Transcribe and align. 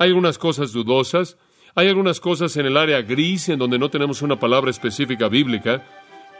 Hay 0.00 0.10
algunas 0.10 0.38
cosas 0.38 0.72
dudosas, 0.72 1.36
hay 1.74 1.88
algunas 1.88 2.20
cosas 2.20 2.56
en 2.56 2.66
el 2.66 2.76
área 2.76 3.02
gris 3.02 3.48
en 3.48 3.58
donde 3.58 3.80
no 3.80 3.90
tenemos 3.90 4.22
una 4.22 4.38
palabra 4.38 4.70
específica 4.70 5.26
bíblica, 5.26 5.82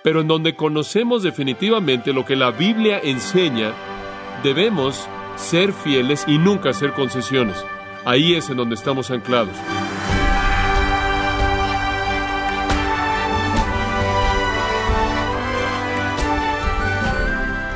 pero 0.04 0.20
en 0.20 0.28
donde 0.28 0.54
conocemos 0.54 1.24
definitivamente 1.24 2.12
lo 2.12 2.24
que 2.24 2.36
la 2.36 2.52
Biblia 2.52 3.00
enseña, 3.02 3.72
debemos 4.44 5.08
ser 5.34 5.72
fieles 5.72 6.24
y 6.28 6.38
nunca 6.38 6.70
hacer 6.70 6.92
concesiones. 6.92 7.56
Ahí 8.04 8.34
es 8.34 8.48
en 8.48 8.58
donde 8.58 8.76
estamos 8.76 9.10
anclados. 9.10 9.56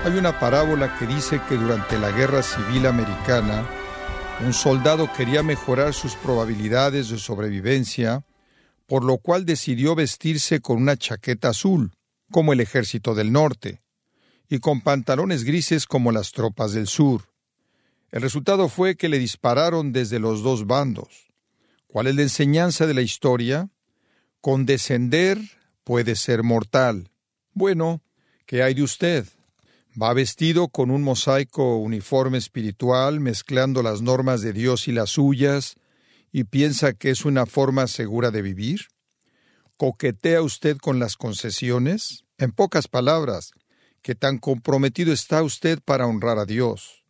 Hay 0.05 0.17
una 0.17 0.39
parábola 0.39 0.97
que 0.97 1.09
dice 1.09 1.41
que 1.49 1.57
durante 1.57 1.99
la 1.99 2.13
Guerra 2.13 2.45
Civil 2.45 2.87
Americana, 2.87 3.65
un 4.45 4.53
soldado 4.53 5.13
quería 5.13 5.43
mejorar 5.45 5.95
sus 5.95 6.17
probabilidades 6.17 7.09
de 7.11 7.19
sobrevivencia, 7.19 8.25
por 8.87 9.05
lo 9.05 9.19
cual 9.19 9.45
decidió 9.45 9.95
vestirse 9.95 10.61
con 10.61 10.79
una 10.79 10.97
chaqueta 10.97 11.51
azul, 11.51 11.93
como 12.31 12.53
el 12.53 12.61
ejército 12.61 13.15
del 13.15 13.31
norte, 13.31 13.81
y 14.49 14.59
con 14.59 14.81
pantalones 14.81 15.45
grises 15.45 15.87
como 15.87 16.11
las 16.11 16.33
tropas 16.33 16.73
del 16.73 16.89
sur. 16.89 17.29
El 18.11 18.23
resultado 18.23 18.69
fue 18.69 18.97
que 18.97 19.09
le 19.09 19.19
dispararon 19.19 19.93
desde 19.93 20.19
los 20.19 20.43
dos 20.43 20.67
bandos. 20.67 21.33
¿Cuál 21.87 22.09
es 22.09 22.17
la 22.17 22.23
enseñanza 22.23 22.87
de 22.87 22.95
la 22.95 23.03
historia? 23.03 23.71
Condescender 24.41 25.39
puede 25.85 26.17
ser 26.17 26.43
mortal. 26.43 27.11
Bueno, 27.53 28.03
¿qué 28.45 28.63
hay 28.63 28.75
de 28.75 28.83
usted? 28.83 29.27
Va 30.01 30.15
vestido 30.15 30.69
con 30.69 30.91
un 30.91 31.03
mosaico 31.03 31.77
uniforme 31.77 32.39
espiritual, 32.39 33.21
mezclando 33.21 33.83
las 33.83 34.01
normas 34.01 34.41
de 34.41 34.55
Dios 34.55 34.89
y 34.89 34.93
las 34.93 35.11
suyas, 35.11 35.75
y 36.33 36.45
piensa 36.45 36.95
que 36.95 37.11
es 37.11 37.27
una 37.27 37.45
forma 37.45 37.87
segura 37.87 38.31
de 38.31 38.41
vivir. 38.41 38.87
¿Coquetea 39.77 40.41
usted 40.41 40.79
con 40.79 40.99
las 40.99 41.17
concesiones? 41.17 42.25
En 42.39 42.53
pocas 42.53 42.89
palabras, 42.89 43.53
¿qué 44.01 44.15
tan 44.15 44.39
comprometido 44.39 45.13
está 45.13 45.43
usted 45.43 45.79
para 45.85 46.07
honrar 46.07 46.39
a 46.39 46.47
Dios? 46.47 47.05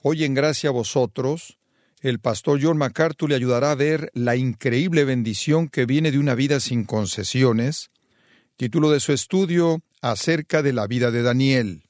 Hoy 0.00 0.22
en 0.22 0.34
gracia 0.34 0.70
a 0.70 0.72
vosotros, 0.72 1.58
el 2.00 2.20
pastor 2.20 2.60
John 2.62 2.78
MacArthur 2.78 3.30
le 3.30 3.34
ayudará 3.34 3.72
a 3.72 3.74
ver 3.74 4.12
la 4.14 4.36
increíble 4.36 5.04
bendición 5.04 5.68
que 5.68 5.84
viene 5.84 6.12
de 6.12 6.20
una 6.20 6.36
vida 6.36 6.60
sin 6.60 6.84
concesiones, 6.84 7.90
título 8.56 8.90
de 8.90 9.00
su 9.00 9.12
estudio 9.12 9.82
acerca 10.00 10.62
de 10.62 10.72
la 10.72 10.86
vida 10.86 11.10
de 11.10 11.22
Daniel. 11.22 11.87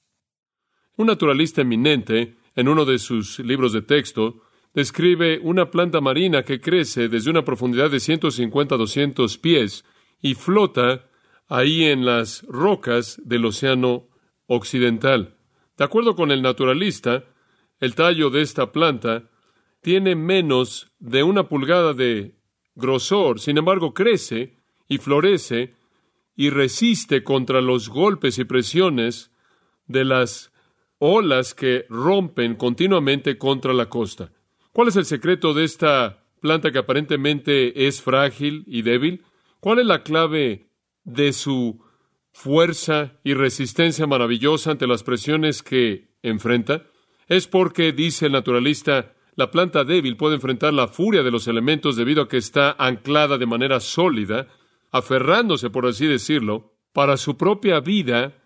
Un 0.99 1.07
naturalista 1.07 1.63
eminente, 1.63 2.35
en 2.57 2.67
uno 2.67 2.85
de 2.85 2.99
sus 2.99 3.39
libros 3.39 3.73
de 3.73 3.83
texto, 3.83 4.43
describe 4.75 5.39
una 5.39 5.71
planta 5.71 6.01
marina 6.01 6.43
que 6.43 6.61
crece 6.61 7.09
desde 7.09 7.31
una 7.31 7.45
profundidad 7.45 7.89
de 7.89 8.01
150 8.01 8.75
a 8.75 8.79
200 8.79 9.39
pies 9.39 9.85
y 10.21 10.35
flota 10.35 11.09
ahí 11.47 11.85
en 11.85 12.05
las 12.05 12.43
rocas 12.49 13.23
del 13.25 13.45
océano 13.45 14.09
occidental. 14.49 15.37
De 15.77 15.85
acuerdo 15.85 16.17
con 16.17 16.33
el 16.33 16.43
naturalista, 16.43 17.27
el 17.79 17.95
tallo 17.95 18.29
de 18.31 18.43
esta 18.43 18.73
planta 18.73 19.31
tiene 19.81 20.17
menos 20.17 20.91
de 20.99 21.23
una 21.23 21.49
pulgada 21.49 21.95
de 21.95 22.35
grosor, 22.75 23.39
sin 23.39 23.57
embargo 23.57 23.95
crece 23.95 24.57
y 24.89 24.99
florece 24.99 25.77
y 26.35 26.51
resiste 26.51 27.23
contra 27.23 27.61
los 27.61 27.89
golpes 27.89 28.41
y 28.41 28.45
presiones 28.45 29.31
de 29.87 30.05
las 30.05 30.53
olas 30.99 31.55
que 31.55 31.87
rompen 31.89 32.57
continuamente 32.57 33.39
contra 33.39 33.73
la 33.73 33.89
costa. 33.89 34.33
¿Cuál 34.73 34.89
es 34.89 34.97
el 34.97 35.05
secreto 35.05 35.55
de 35.55 35.65
esta 35.65 36.25
planta 36.41 36.71
que 36.71 36.79
aparentemente 36.79 37.87
es 37.87 38.01
frágil 38.03 38.65
y 38.67 38.83
débil? 38.83 39.25
¿Cuál 39.61 39.81
es 39.81 39.87
la 39.87 40.03
clave 40.03 40.71
de 41.05 41.33
su 41.33 41.81
fuerza 42.33 43.19
y 43.25 43.35
resistencia 43.35 44.07
maravillosa 44.07 44.73
ante 44.73 44.87
las 44.87 45.03
presiones 45.03 45.63
que 45.63 46.11
enfrenta? 46.23 46.87
Es 47.27 47.47
porque, 47.47 47.93
dice 47.93 48.27
el 48.27 48.33
naturalista, 48.33 49.15
la 49.35 49.51
planta 49.51 49.85
débil 49.85 50.17
puede 50.17 50.37
enfrentar 50.37 50.73
la 50.75 50.89
furia 50.89 51.23
de 51.23 51.31
los 51.31 51.47
elementos 51.47 51.97
debido 51.97 52.23
a 52.23 52.29
que 52.29 52.39
está 52.39 52.73
anclada 52.79 53.39
de 53.39 53.47
manera 53.47 53.81
sólida, 53.81 54.49
aferrándose, 54.91 55.71
por 55.71 55.87
así 55.87 56.07
decirlo, 56.07 56.75
para 56.93 57.17
su 57.17 57.37
propia 57.37 57.81
vida 57.81 58.38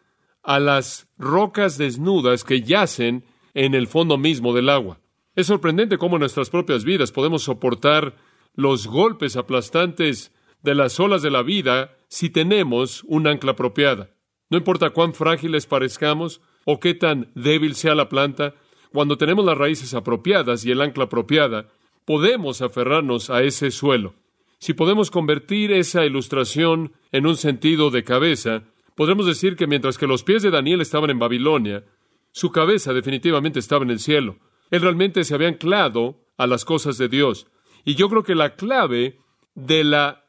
a 0.43 0.59
las 0.59 1.09
rocas 1.19 1.79
desnudas 1.79 2.45
que 2.45 2.63
yacen 2.63 3.25
en 3.55 3.75
el 3.75 3.87
fondo 3.87 4.19
mismo 4.19 4.53
del 4.53 4.69
agua. 4.69 4.99
Es 5.35 5.47
sorprendente 5.47 5.99
cómo 5.99 6.17
en 6.17 6.21
nuestras 6.21 6.51
propias 6.51 6.85
vidas 6.85 7.13
podemos 7.13 7.45
soportar 7.45 8.17
los 8.55 8.87
golpes 8.87 9.37
aplastantes 9.37 10.33
de 10.63 10.75
las 10.75 11.01
olas 11.01 11.23
de 11.23 11.31
la 11.31 11.43
vida 11.43 11.97
si 12.09 12.31
tenemos 12.31 13.03
un 13.05 13.27
ancla 13.27 13.53
apropiada. 13.53 14.11
No 14.51 14.59
importa 14.59 14.91
cuán 14.91 15.15
frágiles 15.15 15.67
parezcamos 15.67 16.41
o 16.65 16.79
qué 16.79 16.95
tan 16.95 17.33
débil 17.35 17.75
sea 17.75 17.95
la 17.95 18.09
planta, 18.09 18.55
cuando 18.93 19.17
tenemos 19.17 19.45
las 19.45 19.57
raíces 19.57 19.95
apropiadas 19.95 20.65
y 20.65 20.71
el 20.71 20.83
ancla 20.83 21.05
apropiada, 21.05 21.69
podemos 22.05 22.61
aferrarnos 22.61 23.31
a 23.31 23.43
ese 23.43 23.71
suelo. 23.71 24.15
Si 24.59 24.75
podemos 24.75 25.11
convertir 25.11 25.73
esa 25.73 26.05
ilustración 26.05 26.93
en 27.11 27.27
un 27.27 27.37
sentido 27.37 27.91
de 27.91 28.05
cabeza, 28.05 28.65
podremos 28.97 29.27
decir 29.27 29.57
que 29.57 29.67
mientras 29.67 29.99
que 29.99 30.07
los 30.07 30.23
pies 30.23 30.43
de 30.43 30.51
Daniel 30.51 30.81
estaban 30.81 31.11
en 31.11 31.19
Babilonia, 31.19 31.85
su 32.33 32.51
cabeza 32.51 32.93
definitivamente 32.93 33.59
estaba 33.59 33.85
en 33.85 33.91
el 33.91 34.01
cielo. 34.01 34.39
Él 34.71 34.81
realmente 34.81 35.25
se 35.25 35.35
había 35.35 35.49
anclado 35.49 36.21
a 36.37 36.47
las 36.47 36.65
cosas 36.65 36.99
de 36.99 37.09
Dios. 37.09 37.47
Y 37.85 37.95
yo 37.95 38.09
creo 38.09 38.23
que 38.23 38.35
la 38.35 38.55
clave 38.55 39.19
de 39.55 39.85
la 39.85 40.25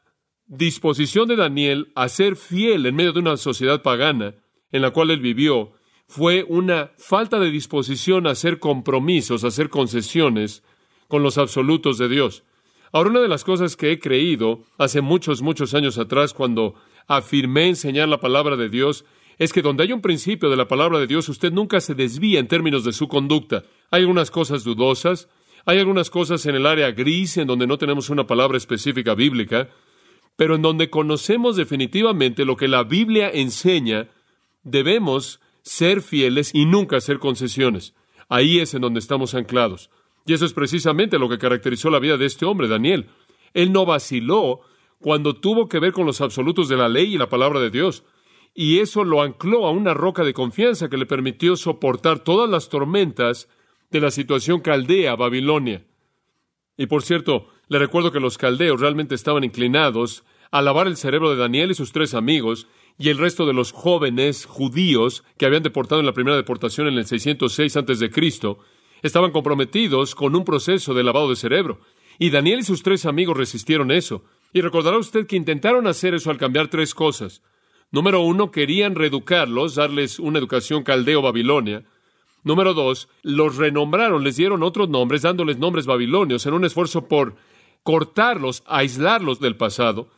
disposición 0.46 1.28
de 1.28 1.36
Daniel 1.36 1.92
a 1.94 2.08
ser 2.08 2.36
fiel 2.36 2.84
en 2.86 2.94
medio 2.94 3.12
de 3.12 3.20
una 3.20 3.36
sociedad 3.36 3.82
pagana 3.82 4.34
en 4.70 4.82
la 4.82 4.90
cual 4.90 5.10
él 5.10 5.20
vivió 5.20 5.72
fue 6.06 6.44
una 6.48 6.92
falta 6.98 7.40
de 7.40 7.50
disposición 7.50 8.26
a 8.26 8.30
hacer 8.30 8.58
compromisos, 8.58 9.44
a 9.44 9.48
hacer 9.48 9.70
concesiones 9.70 10.62
con 11.08 11.22
los 11.22 11.38
absolutos 11.38 11.96
de 11.98 12.08
Dios. 12.08 12.44
Ahora, 12.92 13.10
una 13.10 13.20
de 13.20 13.28
las 13.28 13.44
cosas 13.44 13.76
que 13.76 13.90
he 13.90 13.98
creído 13.98 14.64
hace 14.78 15.00
muchos, 15.00 15.42
muchos 15.42 15.74
años 15.74 15.98
atrás, 15.98 16.34
cuando 16.34 16.74
afirmé 17.06 17.68
enseñar 17.68 18.08
la 18.08 18.20
palabra 18.20 18.56
de 18.56 18.68
Dios 18.68 19.04
es 19.38 19.52
que 19.52 19.62
donde 19.62 19.82
hay 19.82 19.92
un 19.92 20.00
principio 20.00 20.48
de 20.48 20.56
la 20.56 20.68
palabra 20.68 20.98
de 20.98 21.06
Dios, 21.06 21.28
usted 21.28 21.52
nunca 21.52 21.80
se 21.80 21.94
desvía 21.94 22.38
en 22.38 22.48
términos 22.48 22.84
de 22.84 22.92
su 22.92 23.08
conducta. 23.08 23.64
Hay 23.90 24.02
algunas 24.02 24.30
cosas 24.30 24.64
dudosas, 24.64 25.28
hay 25.66 25.78
algunas 25.78 26.10
cosas 26.10 26.46
en 26.46 26.54
el 26.54 26.66
área 26.66 26.92
gris 26.92 27.36
en 27.36 27.46
donde 27.46 27.66
no 27.66 27.78
tenemos 27.78 28.10
una 28.10 28.26
palabra 28.26 28.56
específica 28.56 29.14
bíblica, 29.14 29.70
pero 30.36 30.54
en 30.54 30.62
donde 30.62 30.90
conocemos 30.90 31.56
definitivamente 31.56 32.44
lo 32.44 32.56
que 32.56 32.68
la 32.68 32.84
Biblia 32.84 33.30
enseña, 33.30 34.08
debemos 34.62 35.40
ser 35.62 36.02
fieles 36.02 36.50
y 36.54 36.66
nunca 36.66 36.96
hacer 36.96 37.18
concesiones. 37.18 37.94
Ahí 38.28 38.58
es 38.58 38.74
en 38.74 38.82
donde 38.82 39.00
estamos 39.00 39.34
anclados. 39.34 39.90
Y 40.26 40.32
eso 40.32 40.44
es 40.44 40.52
precisamente 40.52 41.18
lo 41.18 41.28
que 41.28 41.38
caracterizó 41.38 41.90
la 41.90 41.98
vida 41.98 42.16
de 42.16 42.26
este 42.26 42.46
hombre, 42.46 42.68
Daniel. 42.68 43.08
Él 43.52 43.72
no 43.72 43.86
vaciló 43.86 44.60
cuando 45.04 45.34
tuvo 45.34 45.68
que 45.68 45.80
ver 45.80 45.92
con 45.92 46.06
los 46.06 46.22
absolutos 46.22 46.66
de 46.66 46.78
la 46.78 46.88
ley 46.88 47.14
y 47.14 47.18
la 47.18 47.28
palabra 47.28 47.60
de 47.60 47.68
Dios. 47.68 48.04
Y 48.54 48.78
eso 48.78 49.04
lo 49.04 49.20
ancló 49.20 49.66
a 49.66 49.70
una 49.70 49.92
roca 49.92 50.24
de 50.24 50.32
confianza 50.32 50.88
que 50.88 50.96
le 50.96 51.04
permitió 51.04 51.56
soportar 51.56 52.20
todas 52.20 52.48
las 52.48 52.70
tormentas 52.70 53.50
de 53.90 54.00
la 54.00 54.10
situación 54.10 54.60
caldea 54.62 55.14
Babilonia. 55.14 55.84
Y 56.78 56.86
por 56.86 57.02
cierto, 57.02 57.48
le 57.68 57.78
recuerdo 57.78 58.12
que 58.12 58.18
los 58.18 58.38
caldeos 58.38 58.80
realmente 58.80 59.14
estaban 59.14 59.44
inclinados 59.44 60.24
a 60.50 60.62
lavar 60.62 60.86
el 60.86 60.96
cerebro 60.96 61.28
de 61.28 61.36
Daniel 61.36 61.72
y 61.72 61.74
sus 61.74 61.92
tres 61.92 62.14
amigos 62.14 62.66
y 62.96 63.10
el 63.10 63.18
resto 63.18 63.44
de 63.44 63.52
los 63.52 63.72
jóvenes 63.72 64.46
judíos 64.46 65.22
que 65.36 65.44
habían 65.44 65.62
deportado 65.62 66.00
en 66.00 66.06
la 66.06 66.14
primera 66.14 66.38
deportación 66.38 66.86
en 66.86 66.96
el 66.96 67.04
606 67.04 67.76
a.C. 67.76 68.10
estaban 69.02 69.32
comprometidos 69.32 70.14
con 70.14 70.34
un 70.34 70.46
proceso 70.46 70.94
de 70.94 71.04
lavado 71.04 71.28
de 71.28 71.36
cerebro. 71.36 71.80
Y 72.18 72.30
Daniel 72.30 72.60
y 72.60 72.62
sus 72.62 72.82
tres 72.82 73.04
amigos 73.04 73.36
resistieron 73.36 73.90
eso. 73.90 74.24
Y 74.54 74.60
recordará 74.60 74.98
usted 74.98 75.26
que 75.26 75.34
intentaron 75.34 75.88
hacer 75.88 76.14
eso 76.14 76.30
al 76.30 76.38
cambiar 76.38 76.68
tres 76.68 76.94
cosas. 76.94 77.42
Número 77.90 78.20
uno, 78.20 78.52
querían 78.52 78.94
reeducarlos, 78.94 79.74
darles 79.74 80.20
una 80.20 80.38
educación 80.38 80.84
caldeo-babilonia. 80.84 81.82
Número 82.44 82.72
dos, 82.72 83.08
los 83.22 83.56
renombraron, 83.56 84.22
les 84.22 84.36
dieron 84.36 84.62
otros 84.62 84.88
nombres, 84.88 85.22
dándoles 85.22 85.58
nombres 85.58 85.86
babilonios, 85.86 86.46
en 86.46 86.54
un 86.54 86.64
esfuerzo 86.64 87.08
por 87.08 87.34
cortarlos, 87.82 88.62
aislarlos 88.66 89.40
del 89.40 89.56
pasado. 89.56 90.08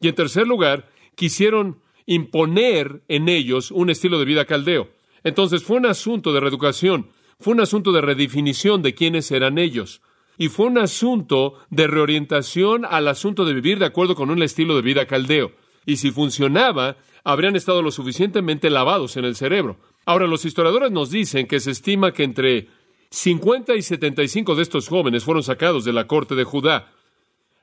Y 0.00 0.08
en 0.08 0.16
tercer 0.16 0.48
lugar, 0.48 0.88
quisieron 1.14 1.78
imponer 2.04 3.04
en 3.06 3.28
ellos 3.28 3.70
un 3.70 3.90
estilo 3.90 4.18
de 4.18 4.24
vida 4.24 4.44
caldeo. 4.44 4.90
Entonces 5.22 5.62
fue 5.62 5.76
un 5.76 5.86
asunto 5.86 6.32
de 6.32 6.40
reeducación, 6.40 7.10
fue 7.38 7.52
un 7.52 7.60
asunto 7.60 7.92
de 7.92 8.00
redefinición 8.00 8.82
de 8.82 8.94
quiénes 8.94 9.30
eran 9.30 9.56
ellos 9.56 10.02
y 10.38 10.48
fue 10.48 10.66
un 10.66 10.78
asunto 10.78 11.54
de 11.70 11.86
reorientación 11.86 12.84
al 12.84 13.08
asunto 13.08 13.44
de 13.44 13.54
vivir 13.54 13.78
de 13.78 13.86
acuerdo 13.86 14.14
con 14.14 14.30
un 14.30 14.42
estilo 14.42 14.76
de 14.76 14.82
vida 14.82 15.06
caldeo. 15.06 15.52
Y 15.86 15.96
si 15.96 16.10
funcionaba, 16.10 16.96
habrían 17.24 17.56
estado 17.56 17.82
lo 17.82 17.90
suficientemente 17.90 18.70
lavados 18.70 19.16
en 19.16 19.24
el 19.24 19.36
cerebro. 19.36 19.78
Ahora, 20.06 20.26
los 20.26 20.44
historiadores 20.44 20.90
nos 20.90 21.10
dicen 21.10 21.46
que 21.46 21.60
se 21.60 21.70
estima 21.70 22.12
que 22.12 22.24
entre 22.24 22.68
50 23.10 23.74
y 23.74 23.82
75 23.82 24.54
de 24.54 24.62
estos 24.62 24.88
jóvenes 24.88 25.24
fueron 25.24 25.42
sacados 25.42 25.84
de 25.84 25.92
la 25.92 26.06
corte 26.06 26.34
de 26.34 26.44
Judá. 26.44 26.92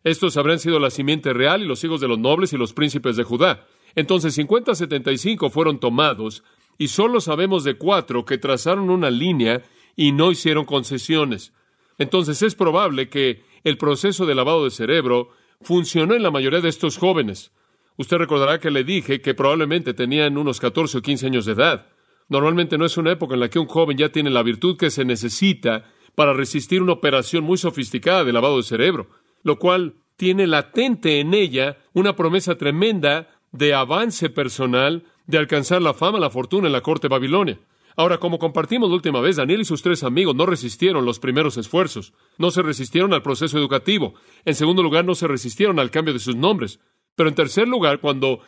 Estos 0.04 0.38
habrían 0.38 0.60
sido 0.60 0.80
la 0.80 0.90
simiente 0.90 1.34
real 1.34 1.62
y 1.62 1.68
los 1.68 1.84
hijos 1.84 2.02
de 2.02 2.08
los 2.08 2.18
nobles 2.18 2.54
y 2.54 2.58
los 2.58 2.74
príncipes 2.74 3.18
de 3.18 3.24
Judá. 3.24 3.68
Entonces 3.94 4.34
50 4.34 4.74
75 4.74 5.50
fueron 5.50 5.80
tomados 5.80 6.44
y 6.78 6.88
solo 6.88 7.22
sabemos 7.22 7.64
de 7.64 7.76
cuatro 7.76 8.26
que 8.26 8.38
trazaron 8.38 8.90
una 8.90 9.12
línea 9.12 9.62
y 9.96 10.14
no 10.14 10.32
hicieron 10.32 10.66
concesiones. 10.66 11.54
Entonces 12.02 12.42
es 12.42 12.56
probable 12.56 13.10
que 13.10 13.44
el 13.64 13.78
proceso 13.78 14.26
de 14.26 14.34
lavado 14.34 14.64
de 14.64 14.72
cerebro 14.72 15.30
funcionó 15.62 16.16
en 16.16 16.24
la 16.24 16.32
mayoría 16.32 16.60
de 16.60 16.70
estos 16.70 16.98
jóvenes. 16.98 17.52
Usted 17.96 18.18
recordará 18.18 18.60
que 18.60 18.72
le 18.72 18.84
dije 18.84 19.22
que 19.22 19.36
probablemente 19.36 19.94
tenían 19.94 20.36
unos 20.40 20.60
14 20.60 20.98
o 20.98 21.02
15 21.04 21.28
años 21.28 21.46
de 21.46 21.52
edad. 21.52 21.90
Normalmente 22.28 22.80
no 22.80 22.86
es 22.86 22.98
una 22.98 23.12
época 23.12 23.36
en 23.36 23.42
la 23.42 23.52
que 23.52 23.60
un 23.60 23.68
joven 23.68 24.00
ya 24.00 24.10
tiene 24.10 24.32
la 24.32 24.42
virtud 24.42 24.78
que 24.78 24.90
se 24.90 25.06
necesita 25.06 25.92
para 26.16 26.34
resistir 26.34 26.82
una 26.82 26.94
operación 26.94 27.44
muy 27.44 27.60
sofisticada 27.60 28.24
de 28.24 28.34
lavado 28.34 28.58
de 28.58 28.64
cerebro, 28.64 29.12
lo 29.44 29.60
cual 29.60 29.94
tiene 30.16 30.48
latente 30.48 31.20
en 31.20 31.36
ella 31.36 31.78
una 31.94 32.16
promesa 32.16 32.56
tremenda 32.58 33.28
de 33.52 33.76
avance 33.76 34.32
personal, 34.32 35.04
de 35.28 35.38
alcanzar 35.38 35.84
la 35.84 35.94
fama, 35.94 36.20
la 36.20 36.32
fortuna 36.32 36.66
en 36.66 36.74
la 36.74 36.82
corte 36.82 37.08
Babilonia. 37.08 37.60
Ahora, 37.96 38.18
como 38.18 38.40
compartimos 38.40 38.90
la 38.90 38.96
última 38.96 39.22
vez, 39.22 39.36
Daniel 39.36 39.62
y 39.62 39.66
sus 39.66 39.82
tres 39.82 40.04
amigos 40.04 40.36
no 40.36 40.46
resistieron 40.46 41.06
los 41.06 41.20
primeros 41.20 41.58
esfuerzos, 41.58 42.14
no 42.38 42.52
se 42.52 42.62
resistieron 42.62 43.14
al 43.14 43.22
proceso 43.22 43.58
educativo, 43.58 44.14
en 44.46 44.56
segundo 44.56 44.84
lugar, 44.84 45.06
no 45.06 45.16
se 45.16 45.28
resistieron 45.28 45.80
al 45.80 45.92
cambio 45.92 46.14
de 46.14 46.20
sus 46.20 46.36
nombres, 46.36 46.80
pero 47.16 47.30
en 47.30 47.36
tercer 47.36 47.68
lugar, 47.68 48.00
cuando 48.00 48.40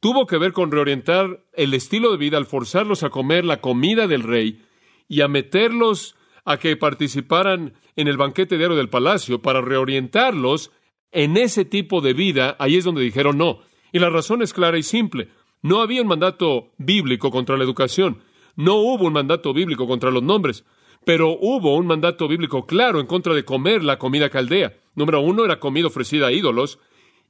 tuvo 0.00 0.26
que 0.26 0.38
ver 0.38 0.52
con 0.52 0.70
reorientar 0.70 1.44
el 1.52 1.74
estilo 1.74 2.10
de 2.10 2.16
vida 2.16 2.36
al 2.36 2.46
forzarlos 2.46 3.02
a 3.02 3.10
comer 3.10 3.44
la 3.44 3.60
comida 3.60 4.06
del 4.06 4.22
rey 4.22 4.62
y 5.08 5.20
a 5.20 5.28
meterlos 5.28 6.16
a 6.44 6.58
que 6.58 6.76
participaran 6.76 7.74
en 7.96 8.08
el 8.08 8.16
banquete 8.16 8.56
diario 8.56 8.76
del 8.76 8.88
palacio 8.88 9.42
para 9.42 9.60
reorientarlos 9.60 10.70
en 11.10 11.36
ese 11.36 11.64
tipo 11.64 12.00
de 12.00 12.12
vida, 12.12 12.56
ahí 12.58 12.76
es 12.76 12.84
donde 12.84 13.02
dijeron 13.02 13.38
no. 13.38 13.60
Y 13.92 13.98
la 13.98 14.10
razón 14.10 14.42
es 14.42 14.52
clara 14.52 14.78
y 14.78 14.82
simple. 14.82 15.28
No 15.62 15.80
había 15.80 16.02
un 16.02 16.08
mandato 16.08 16.72
bíblico 16.78 17.30
contra 17.30 17.56
la 17.56 17.64
educación. 17.64 18.18
No 18.56 18.76
hubo 18.76 19.06
un 19.06 19.12
mandato 19.12 19.52
bíblico 19.52 19.86
contra 19.86 20.10
los 20.10 20.22
nombres. 20.22 20.64
Pero 21.04 21.38
hubo 21.40 21.76
un 21.76 21.86
mandato 21.86 22.26
bíblico 22.26 22.66
claro 22.66 22.98
en 22.98 23.06
contra 23.06 23.32
de 23.32 23.44
comer 23.44 23.84
la 23.84 23.98
comida 23.98 24.28
caldea. 24.28 24.74
Número 24.96 25.20
uno 25.20 25.44
era 25.44 25.60
comida 25.60 25.86
ofrecida 25.86 26.26
a 26.26 26.32
ídolos 26.32 26.80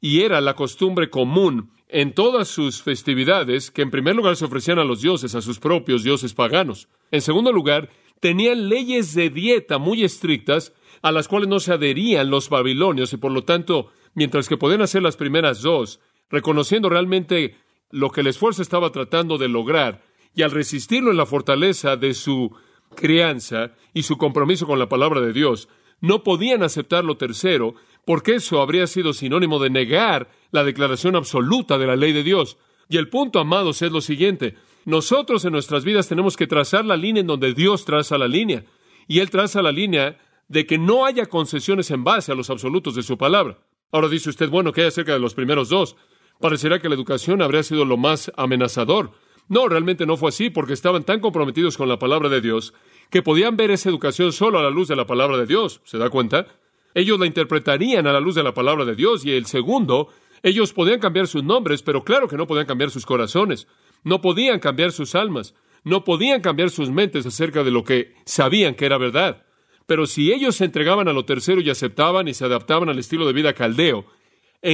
y 0.01 0.23
era 0.23 0.41
la 0.41 0.55
costumbre 0.55 1.11
común 1.11 1.73
en 1.89 2.15
todas 2.15 2.49
sus 2.49 2.83
festividades 2.83 3.71
que 3.71 3.83
en 3.83 3.91
primer 3.91 4.17
lugar 4.17 4.37
se 4.37 4.45
ofrecían 4.45 4.79
a 4.79 4.85
los 4.85 5.03
dioses, 5.03 5.35
a 5.35 5.43
sus 5.43 5.59
propios 5.59 6.03
dioses 6.03 6.33
paganos. 6.33 6.89
En 7.11 7.21
segundo 7.21 7.53
lugar, 7.53 7.91
tenían 8.21 8.69
leyes 8.69 9.15
de 9.15 9.31
dieta 9.31 9.79
muy 9.79 10.05
estrictas 10.05 10.73
a 11.03 11.13
las 11.13 11.29
cuales 11.29 11.49
no 11.49 11.61
se 11.61 11.73
adherían 11.73 12.31
los 12.31 12.49
babilonios 12.49 13.13
y 13.13 13.19
por 13.19 13.31
lo 13.31 13.45
tanto, 13.45 13.93
mientras 14.15 14.49
que 14.49 14.57
podían 14.57 14.83
hacer 14.83 15.03
las 15.03 15.17
primeras 15.17 15.63
dos, 15.63 16.01
reconociendo 16.31 16.89
realmente 16.89 17.57
lo 17.91 18.11
que 18.11 18.23
el 18.23 18.27
esfuerzo 18.29 18.63
estaba 18.63 18.91
tratando 18.91 19.39
de 19.39 19.49
lograr 19.49 20.03
y 20.37 20.43
al 20.43 20.53
resistirlo 20.53 21.11
en 21.11 21.17
la 21.17 21.27
fortaleza 21.27 21.97
de 21.97 22.15
su 22.15 22.55
crianza 22.95 23.73
y 23.93 24.05
su 24.05 24.19
compromiso 24.19 24.67
con 24.67 24.79
la 24.79 24.89
palabra 24.89 25.21
de 25.21 25.33
Dios, 25.33 25.69
no 26.01 26.23
podían 26.23 26.63
aceptar 26.63 27.05
lo 27.05 27.17
tercero, 27.17 27.75
porque 28.05 28.35
eso 28.35 28.61
habría 28.61 28.87
sido 28.87 29.15
sinónimo 29.15 29.59
de 29.59 29.71
negar 29.71 30.29
la 30.53 30.63
declaración 30.63 31.17
absoluta 31.17 31.79
de 31.79 31.87
la 31.87 31.97
ley 31.97 32.13
de 32.13 32.23
Dios. 32.23 32.59
Y 32.89 32.99
el 32.99 33.09
punto, 33.09 33.41
amados, 33.41 33.81
es 33.81 33.91
lo 33.91 34.03
siguiente. 34.03 34.55
Nosotros 34.85 35.45
en 35.47 35.53
nuestras 35.53 35.85
vidas 35.85 36.07
tenemos 36.07 36.37
que 36.37 36.47
trazar 36.47 36.85
la 36.85 36.99
línea 36.99 37.23
en 37.23 37.27
donde 37.27 37.55
Dios 37.55 37.87
traza 37.87 38.19
la 38.19 38.29
línea. 38.29 38.65
Y 39.09 39.21
Él 39.21 39.31
traza 39.31 39.63
la 39.63 39.73
línea 39.73 40.19
de 40.49 40.67
que 40.67 40.77
no 40.77 41.07
haya 41.07 41.27
concesiones 41.27 41.91
en 41.91 42.05
base 42.05 42.31
a 42.31 42.35
los 42.35 42.51
absolutos 42.51 42.95
de 42.95 43.03
su 43.03 43.17
palabra. 43.17 43.59
Ahora 43.91 44.09
dice 44.09 44.29
usted, 44.29 44.51
bueno, 44.51 44.73
¿qué 44.73 44.83
hay 44.83 44.89
acerca 44.89 45.15
de 45.15 45.19
los 45.19 45.35
primeros 45.35 45.71
dos? 45.71 45.97
Parecerá 46.41 46.79
que 46.79 46.91
la 46.91 46.95
educación 46.95 47.41
habría 47.41 47.63
sido 47.63 47.87
lo 47.87 47.97
más 47.97 48.31
amenazador. 48.37 49.13
No, 49.49 49.69
realmente 49.69 50.07
no 50.07 50.17
fue 50.17 50.31
así, 50.31 50.51
porque 50.51 50.73
estaban 50.73 51.05
tan 51.05 51.21
comprometidos 51.21 51.77
con 51.77 51.89
la 51.89 51.99
palabra 51.99 52.29
de 52.29 52.41
Dios 52.41 52.75
que 53.11 53.23
podían 53.23 53.57
ver 53.57 53.71
esa 53.71 53.89
educación 53.89 54.33
solo 54.33 54.59
a 54.59 54.63
la 54.63 54.71
luz 54.71 54.89
de 54.89 54.97
la 54.97 55.07
palabra 55.07 55.39
de 55.39 55.47
Dios. 55.47 55.81
¿Se 55.85 55.99
da 55.99 56.11
cuenta? 56.11 56.47
Ellos 56.95 57.19
la 57.19 57.27
interpretarían 57.27 58.07
a 58.07 58.13
la 58.13 58.21
luz 58.21 58.35
de 58.35 58.43
la 58.43 58.55
palabra 58.55 58.85
de 58.85 58.97
Dios. 58.97 59.25
Y 59.25 59.33
el 59.33 59.47
segundo, 59.47 60.09
ellos 60.43 60.73
podían 60.73 60.99
cambiar 60.99 61.27
sus 61.29 61.45
nombres, 61.45 61.83
pero 61.83 62.03
claro 62.03 62.27
que 62.27 62.37
no 62.37 62.47
podían 62.47 62.67
cambiar 62.67 62.91
sus 62.91 63.07
corazones. 63.07 63.69
No 64.03 64.21
podían 64.21 64.59
cambiar 64.59 64.93
sus 64.93 65.15
almas. 65.15 65.55
No 65.85 66.05
podían 66.05 66.41
cambiar 66.41 66.71
sus 66.71 66.91
mentes 66.91 67.27
acerca 67.27 67.63
de 67.63 67.71
lo 67.71 67.85
que 67.85 68.15
sabían 68.25 68.75
que 68.75 68.87
era 68.87 68.99
verdad. 68.99 69.45
Pero 69.87 70.07
si 70.07 70.33
ellos 70.33 70.57
se 70.57 70.65
entregaban 70.65 71.07
a 71.07 71.13
lo 71.13 71.25
tercero 71.25 71.61
y 71.61 71.71
aceptaban 71.71 72.27
y 72.27 72.35
se 72.35 72.45
adaptaban 72.45 72.89
al 72.89 72.99
estilo 72.99 73.25
de 73.27 73.33
vida 73.33 73.53
caldeo, 73.53 74.05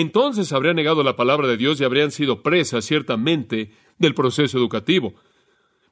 entonces 0.00 0.52
habrían 0.54 0.76
negado 0.76 1.02
la 1.02 1.16
palabra 1.16 1.46
de 1.46 1.58
Dios 1.58 1.78
y 1.80 1.84
habrían 1.84 2.10
sido 2.10 2.42
presas 2.42 2.86
ciertamente 2.86 3.72
del 3.98 4.14
proceso 4.14 4.56
educativo. 4.56 5.14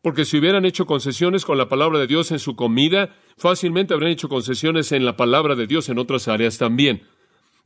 Porque 0.01 0.25
si 0.25 0.39
hubieran 0.39 0.65
hecho 0.65 0.87
concesiones 0.87 1.45
con 1.45 1.59
la 1.59 1.69
palabra 1.69 1.99
de 1.99 2.07
Dios 2.07 2.31
en 2.31 2.39
su 2.39 2.57
comida, 2.57 3.15
fácilmente 3.37 3.93
habrían 3.93 4.13
hecho 4.13 4.31
concesiones 4.31 4.93
en 4.93 5.05
la 5.05 5.19
palabra 5.19 5.55
de 5.55 5.67
Dios 5.67 5.91
en 5.91 5.99
otras 5.99 6.29
áreas 6.29 6.57
también. 6.57 7.03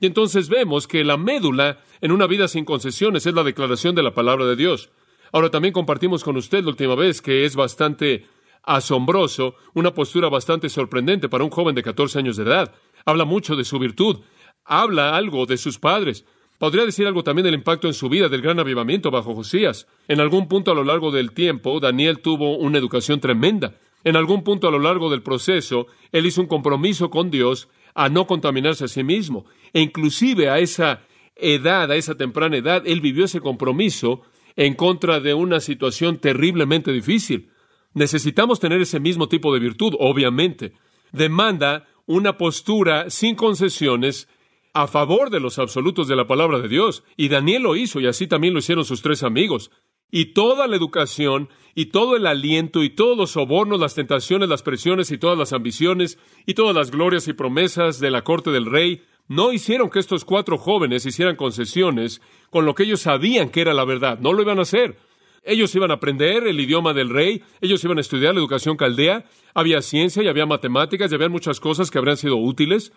Y 0.01 0.07
entonces 0.07 0.49
vemos 0.49 0.89
que 0.89 1.05
la 1.05 1.17
médula 1.17 1.79
en 2.01 2.11
una 2.11 2.27
vida 2.27 2.49
sin 2.49 2.65
concesiones 2.65 3.27
es 3.27 3.35
la 3.35 3.45
declaración 3.45 3.95
de 3.95 4.03
la 4.03 4.13
palabra 4.13 4.45
de 4.45 4.57
Dios. 4.57 4.91
Ahora 5.31 5.51
también 5.51 5.73
compartimos 5.73 6.25
con 6.25 6.37
usted 6.37 6.65
la 6.65 6.71
última 6.71 6.97
vez 6.97 7.23
que 7.23 7.45
es 7.45 7.55
bastante 7.55 8.27
asombroso, 8.65 9.55
una 9.73 9.95
postura 9.95 10.29
bastante 10.29 10.69
sorprendente 10.69 11.29
para 11.29 11.45
un 11.45 11.51
joven 11.51 11.77
de 11.77 11.85
14 11.85 12.19
años 12.19 12.37
de 12.37 12.43
edad. 12.43 12.75
Habla 13.05 13.25
mucho 13.25 13.55
de 13.55 13.65
su 13.65 13.79
virtud, 13.79 14.19
habla 14.65 15.17
algo 15.17 15.47
de 15.47 15.57
sus 15.57 15.79
padres. 15.79 16.25
Podría 16.59 16.85
decir 16.87 17.07
algo 17.07 17.25
también 17.25 17.45
del 17.45 17.55
impacto 17.55 17.89
en 17.89 17.95
su 17.95 18.09
vida 18.09 18.29
del 18.29 18.41
gran 18.43 18.59
avivamiento 18.59 19.11
bajo 19.11 19.35
Josías. 19.35 19.87
En 20.09 20.21
algún 20.21 20.49
punto 20.49 20.71
a 20.71 20.75
lo 20.75 20.85
largo 20.85 21.11
del 21.11 21.33
tiempo, 21.33 21.81
Daniel 21.81 22.21
tuvo 22.21 22.57
una 22.57 22.79
educación 22.79 23.21
tremenda. 23.21 23.75
En 24.05 24.17
algún 24.17 24.45
punto 24.45 24.69
a 24.69 24.71
lo 24.71 24.79
largo 24.79 25.11
del 25.11 25.23
proceso, 25.23 25.87
él 26.13 26.27
hizo 26.27 26.41
un 26.41 26.47
compromiso 26.47 27.11
con 27.11 27.31
Dios 27.31 27.69
a 27.95 28.09
no 28.09 28.27
contaminarse 28.27 28.85
a 28.85 28.89
sí 28.89 29.03
mismo. 29.03 29.47
E 29.73 29.81
inclusive 29.81 30.49
a 30.49 30.59
esa 30.59 31.03
edad, 31.37 31.91
a 31.91 31.97
esa 31.97 32.15
temprana 32.15 32.57
edad, 32.57 32.83
él 32.87 33.01
vivió 33.01 33.25
ese 33.25 33.41
compromiso 33.41 34.23
en 34.57 34.75
contra 34.75 35.21
de 35.21 35.35
una 35.35 35.61
situación 35.61 36.19
terriblemente 36.19 36.93
difícil. 36.93 37.51
Necesitamos 37.95 38.61
tener 38.61 38.81
ese 38.81 39.01
mismo 39.01 39.29
tipo 39.29 39.53
de 39.53 39.61
virtud, 39.61 39.95
obviamente. 39.99 40.73
Demanda 41.13 41.87
una 42.07 42.37
postura 42.37 43.11
sin 43.11 43.35
concesiones 43.35 44.29
a 44.75 44.89
favor 44.89 45.31
de 45.31 45.41
los 45.41 45.59
absolutos 45.59 46.09
de 46.09 46.17
la 46.17 46.27
palabra 46.27 46.59
de 46.59 46.69
Dios. 46.69 47.05
Y 47.17 47.29
Daniel 47.29 47.63
lo 47.63 47.77
hizo 47.77 48.01
y 48.01 48.07
así 48.07 48.27
también 48.27 48.53
lo 48.53 48.59
hicieron 48.59 48.85
sus 48.85 49.03
tres 49.03 49.23
amigos. 49.23 49.71
Y 50.11 50.35
toda 50.35 50.67
la 50.67 50.77
educación 50.77 51.49
y 51.75 51.87
todo 51.87 52.17
el 52.17 52.27
aliento 52.27 52.83
y 52.83 52.91
todos 52.91 53.17
los 53.17 53.31
sobornos, 53.31 53.81
las 53.81 53.95
tentaciones, 53.95 54.49
las 54.49 54.63
presiones 54.63 55.11
y 55.11 55.19
todas 55.19 55.39
las 55.39 55.53
ambiciones 55.53 56.19
y 56.45 56.55
todas 56.55 56.75
las 56.75 56.91
glorias 56.91 57.27
y 57.29 57.33
promesas 57.33 58.01
de 58.01 58.11
la 58.11 58.23
corte 58.23 58.51
del 58.51 58.67
rey 58.67 59.03
no 59.27 59.53
hicieron 59.53 59.91
que 59.91 60.01
estos 60.01 60.25
cuatro 60.25 60.59
jóvenes 60.59 61.07
hicieran 61.07 61.37
concesiones 61.37 62.21
con 62.51 62.67
lo 62.67 62.75
que 62.75 62.83
ellos 62.83 63.01
sabían 63.01 63.49
que 63.49 63.63
era 63.63 63.73
la 63.73 63.85
verdad. 63.85 64.19
No 64.19 64.33
lo 64.33 64.43
iban 64.43 64.59
a 64.59 64.63
hacer. 64.63 64.99
Ellos 65.45 65.75
iban 65.75 65.91
a 65.91 65.95
aprender 65.95 66.47
el 66.47 66.59
idioma 66.59 66.95
del 66.95 67.11
rey, 67.11 67.43
ellos 67.61 67.85
iban 67.85 67.99
a 67.99 68.01
estudiar 68.01 68.35
la 68.35 68.41
educación 68.41 68.77
caldea, 68.77 69.27
había 69.53 69.83
ciencia 69.83 70.23
y 70.23 70.29
había 70.29 70.47
matemáticas 70.47 71.13
y 71.13 71.15
había 71.15 71.29
muchas 71.29 71.61
cosas 71.61 71.91
que 71.91 71.99
habrían 71.99 72.17
sido 72.17 72.37
útiles. 72.37 72.93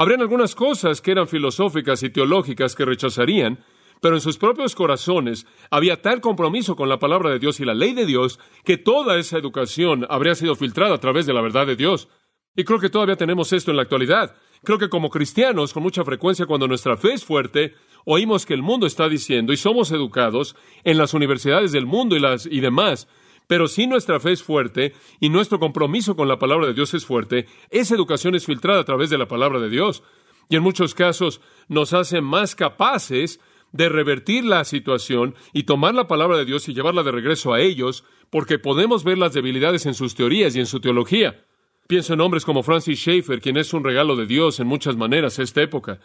Habrían 0.00 0.20
algunas 0.20 0.54
cosas 0.54 1.00
que 1.00 1.10
eran 1.10 1.26
filosóficas 1.26 2.04
y 2.04 2.10
teológicas 2.10 2.76
que 2.76 2.84
rechazarían, 2.84 3.58
pero 4.00 4.14
en 4.14 4.20
sus 4.20 4.38
propios 4.38 4.76
corazones 4.76 5.44
había 5.72 6.00
tal 6.00 6.20
compromiso 6.20 6.76
con 6.76 6.88
la 6.88 7.00
palabra 7.00 7.30
de 7.30 7.40
Dios 7.40 7.58
y 7.58 7.64
la 7.64 7.74
ley 7.74 7.94
de 7.94 8.06
Dios 8.06 8.38
que 8.64 8.78
toda 8.78 9.18
esa 9.18 9.38
educación 9.38 10.06
habría 10.08 10.36
sido 10.36 10.54
filtrada 10.54 10.94
a 10.94 11.00
través 11.00 11.26
de 11.26 11.32
la 11.32 11.42
verdad 11.42 11.66
de 11.66 11.74
Dios. 11.74 12.08
Y 12.54 12.62
creo 12.62 12.78
que 12.78 12.90
todavía 12.90 13.16
tenemos 13.16 13.52
esto 13.52 13.72
en 13.72 13.76
la 13.76 13.82
actualidad. 13.82 14.36
Creo 14.62 14.78
que 14.78 14.88
como 14.88 15.10
cristianos, 15.10 15.72
con 15.72 15.82
mucha 15.82 16.04
frecuencia, 16.04 16.46
cuando 16.46 16.68
nuestra 16.68 16.96
fe 16.96 17.14
es 17.14 17.24
fuerte, 17.24 17.74
oímos 18.04 18.46
que 18.46 18.54
el 18.54 18.62
mundo 18.62 18.86
está 18.86 19.08
diciendo 19.08 19.52
y 19.52 19.56
somos 19.56 19.90
educados 19.90 20.54
en 20.84 20.96
las 20.96 21.12
universidades 21.12 21.72
del 21.72 21.86
mundo 21.86 22.14
y, 22.14 22.20
las, 22.20 22.46
y 22.46 22.60
demás 22.60 23.08
pero 23.48 23.66
si 23.66 23.86
nuestra 23.86 24.20
fe 24.20 24.32
es 24.32 24.42
fuerte 24.42 24.92
y 25.18 25.30
nuestro 25.30 25.58
compromiso 25.58 26.14
con 26.14 26.28
la 26.28 26.38
palabra 26.38 26.66
de 26.68 26.74
Dios 26.74 26.94
es 26.94 27.04
fuerte, 27.04 27.46
esa 27.70 27.94
educación 27.94 28.34
es 28.36 28.46
filtrada 28.46 28.80
a 28.80 28.84
través 28.84 29.10
de 29.10 29.18
la 29.18 29.26
palabra 29.26 29.58
de 29.58 29.70
Dios. 29.70 30.04
Y 30.50 30.56
en 30.56 30.62
muchos 30.62 30.94
casos 30.94 31.40
nos 31.66 31.94
hace 31.94 32.20
más 32.20 32.54
capaces 32.54 33.40
de 33.72 33.88
revertir 33.88 34.44
la 34.44 34.64
situación 34.64 35.34
y 35.52 35.64
tomar 35.64 35.94
la 35.94 36.06
palabra 36.06 36.36
de 36.36 36.44
Dios 36.44 36.68
y 36.68 36.74
llevarla 36.74 37.02
de 37.02 37.10
regreso 37.10 37.54
a 37.54 37.60
ellos, 37.60 38.04
porque 38.30 38.58
podemos 38.58 39.02
ver 39.02 39.16
las 39.16 39.32
debilidades 39.32 39.86
en 39.86 39.94
sus 39.94 40.14
teorías 40.14 40.54
y 40.54 40.60
en 40.60 40.66
su 40.66 40.80
teología. 40.80 41.44
Pienso 41.86 42.12
en 42.12 42.20
hombres 42.20 42.44
como 42.44 42.62
Francis 42.62 42.98
Schaeffer, 42.98 43.40
quien 43.40 43.56
es 43.56 43.72
un 43.72 43.82
regalo 43.82 44.14
de 44.14 44.26
Dios 44.26 44.60
en 44.60 44.66
muchas 44.66 44.96
maneras 44.96 45.38
a 45.38 45.42
esta 45.42 45.62
época. 45.62 46.00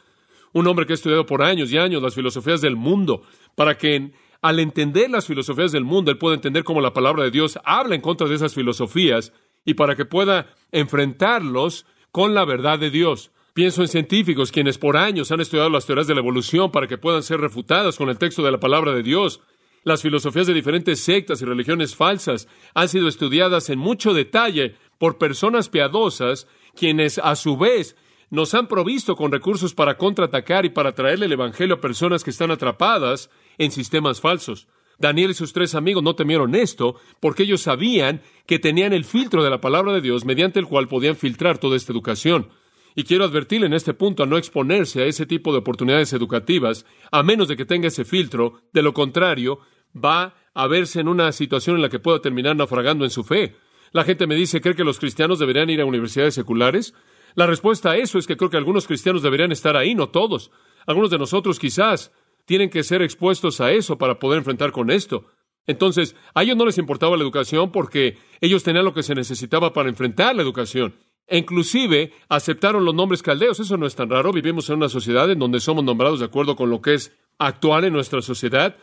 Un 0.54 0.68
hombre 0.68 0.86
que 0.86 0.94
ha 0.94 0.96
estudiado 0.96 1.26
por 1.26 1.42
años 1.42 1.74
y 1.74 1.78
años 1.78 2.02
las 2.02 2.16
filosofías 2.16 2.62
del 2.62 2.78
mundo, 2.78 3.24
para 3.56 3.78
que 3.78 3.96
en 3.96 4.14
al 4.44 4.60
entender 4.60 5.10
las 5.10 5.26
filosofías 5.26 5.72
del 5.72 5.86
mundo, 5.86 6.12
él 6.12 6.18
puede 6.18 6.36
entender 6.36 6.66
cómo 6.66 6.82
la 6.82 6.92
palabra 6.92 7.24
de 7.24 7.32
Dios 7.32 7.58
habla 7.64 7.96
en 7.96 8.02
contra 8.02 8.28
de 8.28 8.36
esas 8.36 8.54
filosofías 8.54 9.32
y 9.64 9.76
para 9.76 9.96
que 9.96 10.04
pueda 10.04 10.48
enfrentarlos 10.74 11.86
con 12.12 12.34
la 12.34 12.44
verdad 12.44 12.78
de 12.78 12.92
Dios. 12.92 13.32
Pienso 13.54 13.82
en 13.82 13.88
científicos 13.88 14.52
quienes 14.52 14.78
por 14.78 14.98
años 14.98 15.32
han 15.32 15.40
estudiado 15.40 15.70
las 15.70 15.86
teorías 15.86 16.08
de 16.08 16.14
la 16.14 16.20
evolución 16.20 16.72
para 16.72 16.88
que 16.88 16.98
puedan 16.98 17.24
ser 17.24 17.40
refutadas 17.40 17.96
con 17.96 18.10
el 18.10 18.18
texto 18.18 18.44
de 18.44 18.52
la 18.52 18.60
palabra 18.60 18.94
de 18.94 19.02
Dios. 19.02 19.40
Las 19.86 20.02
filosofías 20.02 20.46
de 20.46 20.54
diferentes 20.54 21.00
sectas 21.00 21.42
y 21.42 21.46
religiones 21.46 21.96
falsas 21.96 22.50
han 22.74 22.90
sido 22.90 23.08
estudiadas 23.08 23.70
en 23.70 23.80
mucho 23.80 24.14
detalle 24.14 24.76
por 24.98 25.18
personas 25.18 25.70
piadosas, 25.70 26.48
quienes 26.76 27.18
a 27.18 27.38
su 27.38 27.56
vez 27.56 27.96
nos 28.30 28.54
han 28.56 28.68
provisto 28.68 29.16
con 29.16 29.32
recursos 29.32 29.74
para 29.74 29.96
contraatacar 29.96 30.66
y 30.66 30.70
para 30.70 30.94
traerle 30.94 31.28
el 31.28 31.32
Evangelio 31.32 31.76
a 31.76 31.82
personas 31.82 32.26
que 32.26 32.32
están 32.32 32.52
atrapadas 32.52 33.30
en 33.58 33.72
sistemas 33.72 34.22
falsos. 34.22 34.68
Daniel 35.00 35.32
y 35.32 35.34
sus 35.34 35.54
tres 35.54 35.76
amigos 35.76 36.04
no 36.04 36.16
temieron 36.16 36.56
esto 36.56 36.96
porque 37.20 37.44
ellos 37.44 37.62
sabían 37.62 38.22
que 38.46 38.60
tenían 38.60 38.94
el 38.94 39.06
filtro 39.06 39.44
de 39.44 39.50
la 39.50 39.62
palabra 39.62 39.94
de 39.94 40.02
Dios 40.02 40.26
mediante 40.26 40.60
el 40.60 40.68
cual 40.68 40.88
podían 40.88 41.16
filtrar 41.16 41.58
toda 41.58 41.76
esta 41.76 41.92
educación. 41.92 42.50
Y 42.96 43.04
quiero 43.04 43.26
advertirle 43.26 43.66
en 43.66 43.74
este 43.74 43.94
punto 43.94 44.24
a 44.24 44.28
no 44.28 44.38
exponerse 44.38 45.02
a 45.02 45.06
ese 45.06 45.26
tipo 45.26 45.52
de 45.52 45.60
oportunidades 45.60 46.14
educativas, 46.14 46.86
a 47.12 47.24
menos 47.24 47.48
de 47.48 47.58
que 47.58 47.66
tenga 47.66 47.88
ese 47.88 48.06
filtro. 48.06 48.62
De 48.72 48.84
lo 48.84 48.94
contrario, 48.94 49.60
va 49.96 50.36
a 50.54 50.68
verse 50.68 51.00
en 51.00 51.08
una 51.08 51.32
situación 51.32 51.78
en 51.78 51.82
la 51.82 51.90
que 51.90 52.00
pueda 52.00 52.22
terminar 52.22 52.56
naufragando 52.56 53.04
en 53.04 53.10
su 53.10 53.24
fe. 53.24 53.56
La 53.92 54.04
gente 54.04 54.28
me 54.28 54.36
dice, 54.36 54.62
¿cree 54.62 54.76
que 54.76 54.84
los 54.84 55.00
cristianos 55.00 55.40
deberían 55.40 55.70
ir 55.70 55.82
a 55.82 55.86
universidades 55.86 56.36
seculares? 56.36 56.94
La 57.36 57.48
respuesta 57.48 57.92
a 57.92 57.98
eso 57.98 58.20
es 58.20 58.28
que 58.28 58.38
creo 58.38 58.52
que 58.52 58.58
algunos 58.58 58.86
cristianos 58.86 59.24
deberían 59.24 59.52
estar 59.52 59.76
ahí, 59.76 59.96
no 59.96 60.10
todos. 60.10 60.52
Algunos 60.86 61.10
de 61.10 61.18
nosotros 61.18 61.60
quizás 61.60 62.12
tienen 62.46 62.70
que 62.70 62.84
ser 62.84 63.02
expuestos 63.02 63.62
a 63.62 63.72
eso 63.72 63.98
para 63.98 64.20
poder 64.20 64.40
enfrentar 64.40 64.72
con 64.72 64.92
esto. 64.92 65.26
Entonces, 65.66 66.16
a 66.34 66.44
ellos 66.44 66.58
no 66.58 66.66
les 66.66 66.78
importaba 66.78 67.16
la 67.16 67.24
educación 67.24 67.72
porque 67.72 68.18
ellos 68.42 68.64
tenían 68.64 68.86
lo 68.86 68.94
que 68.94 69.04
se 69.04 69.16
necesitaba 69.16 69.72
para 69.72 69.90
enfrentar 69.90 70.36
la 70.36 70.42
educación. 70.42 70.96
E 71.26 71.38
inclusive 71.38 72.12
aceptaron 72.28 72.84
los 72.84 72.94
nombres 72.94 73.24
caldeos. 73.24 73.60
Eso 73.60 73.78
no 73.78 73.86
es 73.86 73.96
tan 73.96 74.10
raro. 74.10 74.34
Vivimos 74.34 74.70
en 74.70 74.78
una 74.78 74.90
sociedad 74.90 75.32
en 75.32 75.40
donde 75.40 75.62
somos 75.62 75.84
nombrados 75.84 76.20
de 76.20 76.26
acuerdo 76.26 76.56
con 76.56 76.70
lo 76.70 76.82
que 76.82 76.96
es 76.96 77.16
actual 77.38 77.86
en 77.86 77.94
nuestra 77.94 78.22
sociedad. 78.22 78.76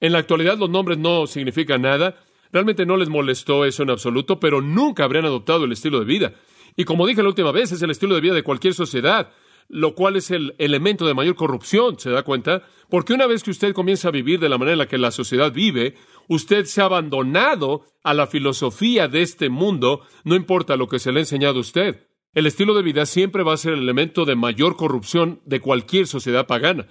En 0.00 0.12
la 0.12 0.18
actualidad 0.18 0.58
los 0.58 0.68
nombres 0.68 0.98
no 0.98 1.26
significan 1.26 1.82
nada. 1.82 2.16
Realmente 2.52 2.84
no 2.84 2.96
les 2.98 3.08
molestó 3.08 3.64
eso 3.64 3.82
en 3.82 3.90
absoluto, 3.90 4.38
pero 4.38 4.60
nunca 4.60 5.04
habrían 5.04 5.24
adoptado 5.24 5.64
el 5.64 5.72
estilo 5.72 5.98
de 5.98 6.04
vida. 6.04 6.34
Y 6.76 6.84
como 6.84 7.06
dije 7.06 7.22
la 7.22 7.28
última 7.28 7.50
vez, 7.50 7.72
es 7.72 7.80
el 7.80 7.90
estilo 7.90 8.14
de 8.14 8.20
vida 8.20 8.34
de 8.34 8.42
cualquier 8.42 8.74
sociedad, 8.74 9.30
lo 9.68 9.94
cual 9.94 10.16
es 10.16 10.30
el 10.30 10.54
elemento 10.58 11.06
de 11.06 11.14
mayor 11.14 11.34
corrupción, 11.34 11.98
¿se 11.98 12.10
da 12.10 12.22
cuenta? 12.22 12.62
Porque 12.88 13.12
una 13.12 13.26
vez 13.26 13.42
que 13.42 13.50
usted 13.50 13.74
comienza 13.74 14.08
a 14.08 14.12
vivir 14.12 14.38
de 14.38 14.48
la 14.48 14.58
manera 14.58 14.74
en 14.74 14.78
la 14.78 14.88
que 14.88 14.98
la 14.98 15.10
sociedad 15.10 15.52
vive, 15.52 15.94
usted 16.28 16.64
se 16.64 16.80
ha 16.80 16.84
abandonado 16.84 17.84
a 18.02 18.14
la 18.14 18.26
filosofía 18.26 19.08
de 19.08 19.22
este 19.22 19.48
mundo, 19.48 20.02
no 20.24 20.36
importa 20.36 20.76
lo 20.76 20.88
que 20.88 20.98
se 20.98 21.10
le 21.12 21.18
ha 21.18 21.22
enseñado 21.22 21.58
a 21.58 21.62
usted. 21.62 22.06
El 22.32 22.46
estilo 22.46 22.74
de 22.74 22.82
vida 22.82 23.06
siempre 23.06 23.42
va 23.42 23.54
a 23.54 23.56
ser 23.56 23.72
el 23.72 23.80
elemento 23.80 24.24
de 24.24 24.36
mayor 24.36 24.76
corrupción 24.76 25.40
de 25.46 25.60
cualquier 25.60 26.06
sociedad 26.06 26.46
pagana. 26.46 26.86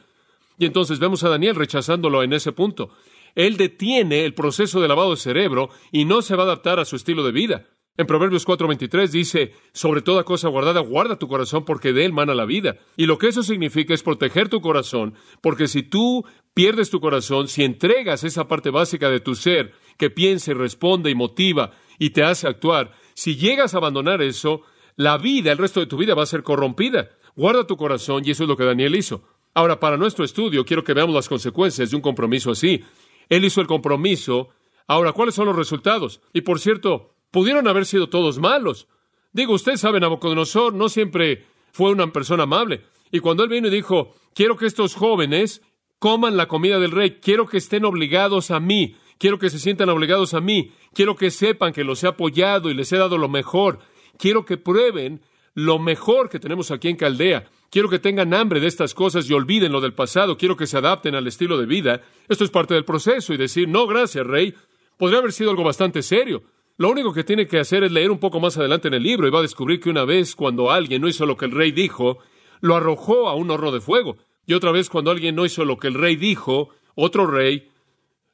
Y 0.58 0.66
entonces 0.66 1.00
vemos 1.00 1.24
a 1.24 1.30
Daniel 1.30 1.56
rechazándolo 1.56 2.24
en 2.24 2.34
ese 2.34 2.52
punto. 2.52 2.90
Él 3.36 3.58
detiene 3.58 4.26
el 4.26 4.34
proceso 4.34 4.82
de 4.82 4.88
lavado 4.88 5.12
de 5.12 5.18
cerebro 5.18 5.70
y 5.92 6.06
no 6.06 6.22
se 6.22 6.36
va 6.36 6.44
a 6.44 6.46
adaptar 6.48 6.80
a 6.80 6.86
su 6.86 6.96
estilo 6.96 7.24
de 7.24 7.32
vida. 7.32 7.68
En 7.98 8.08
Proverbios 8.08 8.46
4:23 8.46 9.08
dice, 9.08 9.54
sobre 9.72 10.02
toda 10.02 10.26
cosa 10.26 10.50
guardada, 10.50 10.82
guarda 10.82 11.18
tu 11.18 11.28
corazón 11.28 11.64
porque 11.64 11.94
de 11.94 12.04
él 12.04 12.12
mana 12.12 12.36
la 12.36 12.46
vida. 12.46 12.78
Y 12.98 13.06
lo 13.06 13.18
que 13.18 13.28
eso 13.28 13.42
significa 13.42 13.94
es 13.94 14.04
proteger 14.04 14.50
tu 14.50 14.60
corazón, 14.60 15.14
porque 15.42 15.68
si 15.68 15.84
tú 15.84 16.26
pierdes 16.54 16.90
tu 16.90 17.00
corazón, 17.00 17.48
si 17.48 17.64
entregas 17.64 18.26
esa 18.26 18.48
parte 18.50 18.70
básica 18.70 19.10
de 19.10 19.22
tu 19.22 19.36
ser 19.36 19.74
que 19.98 20.10
piensa 20.10 20.52
y 20.52 20.56
responde 20.56 21.10
y 21.10 21.16
motiva 21.16 21.72
y 21.98 22.10
te 22.10 22.24
hace 22.24 22.48
actuar, 22.48 22.92
si 23.14 23.38
llegas 23.38 23.74
a 23.74 23.78
abandonar 23.78 24.22
eso, 24.22 24.62
la 24.98 25.18
vida, 25.18 25.54
el 25.54 25.58
resto 25.58 25.80
de 25.80 25.86
tu 25.86 25.96
vida 25.96 26.16
va 26.16 26.24
a 26.24 26.28
ser 26.28 26.44
corrompida. 26.44 27.12
Guarda 27.36 27.66
tu 27.66 27.78
corazón 27.78 28.24
y 28.26 28.32
eso 28.32 28.44
es 28.44 28.50
lo 28.50 28.58
que 28.58 28.66
Daniel 28.66 28.96
hizo. 28.96 29.24
Ahora, 29.54 29.80
para 29.80 29.96
nuestro 29.96 30.26
estudio, 30.26 30.66
quiero 30.66 30.84
que 30.84 30.94
veamos 30.94 31.16
las 31.16 31.30
consecuencias 31.30 31.90
de 31.90 31.96
un 31.96 32.02
compromiso 32.02 32.52
así. 32.52 32.84
Él 33.30 33.46
hizo 33.46 33.62
el 33.62 33.68
compromiso. 33.68 34.50
Ahora, 34.86 35.14
¿cuáles 35.14 35.36
son 35.36 35.46
los 35.48 35.56
resultados? 35.56 36.22
Y 36.34 36.42
por 36.42 36.60
cierto, 36.60 37.15
pudieron 37.36 37.68
haber 37.68 37.86
sido 37.86 38.08
todos 38.08 38.40
malos. 38.40 38.88
Digo, 39.34 39.56
usted 39.56 39.76
sabe, 39.76 40.00
Nabucodonosor 40.00 40.74
no 40.74 40.88
siempre 40.88 41.44
fue 41.74 41.92
una 41.92 42.08
persona 42.14 42.44
amable. 42.44 42.84
Y 43.12 43.20
cuando 43.20 43.44
él 43.44 43.50
vino 43.50 43.68
y 43.68 43.72
dijo, 43.72 44.16
quiero 44.34 44.56
que 44.56 44.66
estos 44.66 44.96
jóvenes 44.96 45.62
coman 46.00 46.38
la 46.38 46.48
comida 46.48 46.80
del 46.80 46.92
rey, 46.92 47.20
quiero 47.22 47.46
que 47.46 47.58
estén 47.58 47.84
obligados 47.84 48.52
a 48.52 48.62
mí, 48.62 48.96
quiero 49.18 49.38
que 49.38 49.50
se 49.50 49.60
sientan 49.60 49.90
obligados 49.90 50.34
a 50.34 50.40
mí, 50.40 50.72
quiero 50.94 51.18
que 51.18 51.30
sepan 51.30 51.74
que 51.74 51.84
los 51.84 52.02
he 52.06 52.08
apoyado 52.08 52.70
y 52.70 52.74
les 52.74 52.94
he 52.94 52.98
dado 52.98 53.18
lo 53.18 53.28
mejor, 53.28 53.80
quiero 54.18 54.46
que 54.46 54.56
prueben 54.56 55.20
lo 55.56 55.78
mejor 55.78 56.30
que 56.30 56.40
tenemos 56.40 56.72
aquí 56.72 56.88
en 56.88 56.96
Caldea. 56.96 57.50
Quiero 57.70 57.90
que 57.90 58.00
tengan 58.00 58.34
hambre 58.34 58.62
de 58.62 58.68
estas 58.68 58.94
cosas 58.94 59.30
y 59.30 59.34
olviden 59.34 59.74
lo 59.74 59.82
del 59.82 59.94
pasado. 59.94 60.38
Quiero 60.38 60.56
que 60.56 60.68
se 60.68 60.78
adapten 60.78 61.16
al 61.16 61.28
estilo 61.28 61.58
de 61.58 61.66
vida. 61.66 62.02
Esto 62.30 62.46
es 62.46 62.50
parte 62.50 62.76
del 62.76 62.86
proceso 62.86 63.34
y 63.34 63.38
decir, 63.38 63.68
no, 63.68 63.88
gracias, 63.88 64.26
rey. 64.26 64.54
Podría 64.96 65.20
haber 65.20 65.34
sido 65.34 65.50
algo 65.50 65.66
bastante 65.66 66.02
serio. 66.02 66.44
Lo 66.78 66.90
único 66.90 67.14
que 67.14 67.24
tiene 67.24 67.48
que 67.48 67.60
hacer 67.60 67.84
es 67.84 67.92
leer 67.92 68.12
un 68.12 68.20
poco 68.20 68.40
más 68.40 68.58
adelante 68.58 68.90
en 68.90 68.96
el 68.96 69.04
libro 69.04 69.28
y 69.28 69.32
va 69.32 69.40
a 69.40 69.44
descubrir 69.44 69.80
que 69.80 69.90
una 69.90 70.04
vez 70.04 70.36
cuando 70.36 70.72
alguien 70.72 71.02
no 71.02 71.08
hizo 71.08 71.26
lo 71.26 71.38
que 71.38 71.46
el 71.46 71.52
rey 71.52 71.72
dijo, 71.72 72.18
lo 72.60 72.76
arrojó 72.76 73.30
a 73.30 73.36
un 73.36 73.50
horno 73.50 73.72
de 73.72 73.80
fuego. 73.80 74.18
Y 74.46 74.54
otra 74.54 74.72
vez 74.72 74.90
cuando 74.90 75.12
alguien 75.12 75.36
no 75.36 75.46
hizo 75.46 75.64
lo 75.64 75.78
que 75.78 75.88
el 75.88 75.94
rey 75.94 76.18
dijo, 76.18 76.70
otro 76.96 77.28
rey 77.28 77.70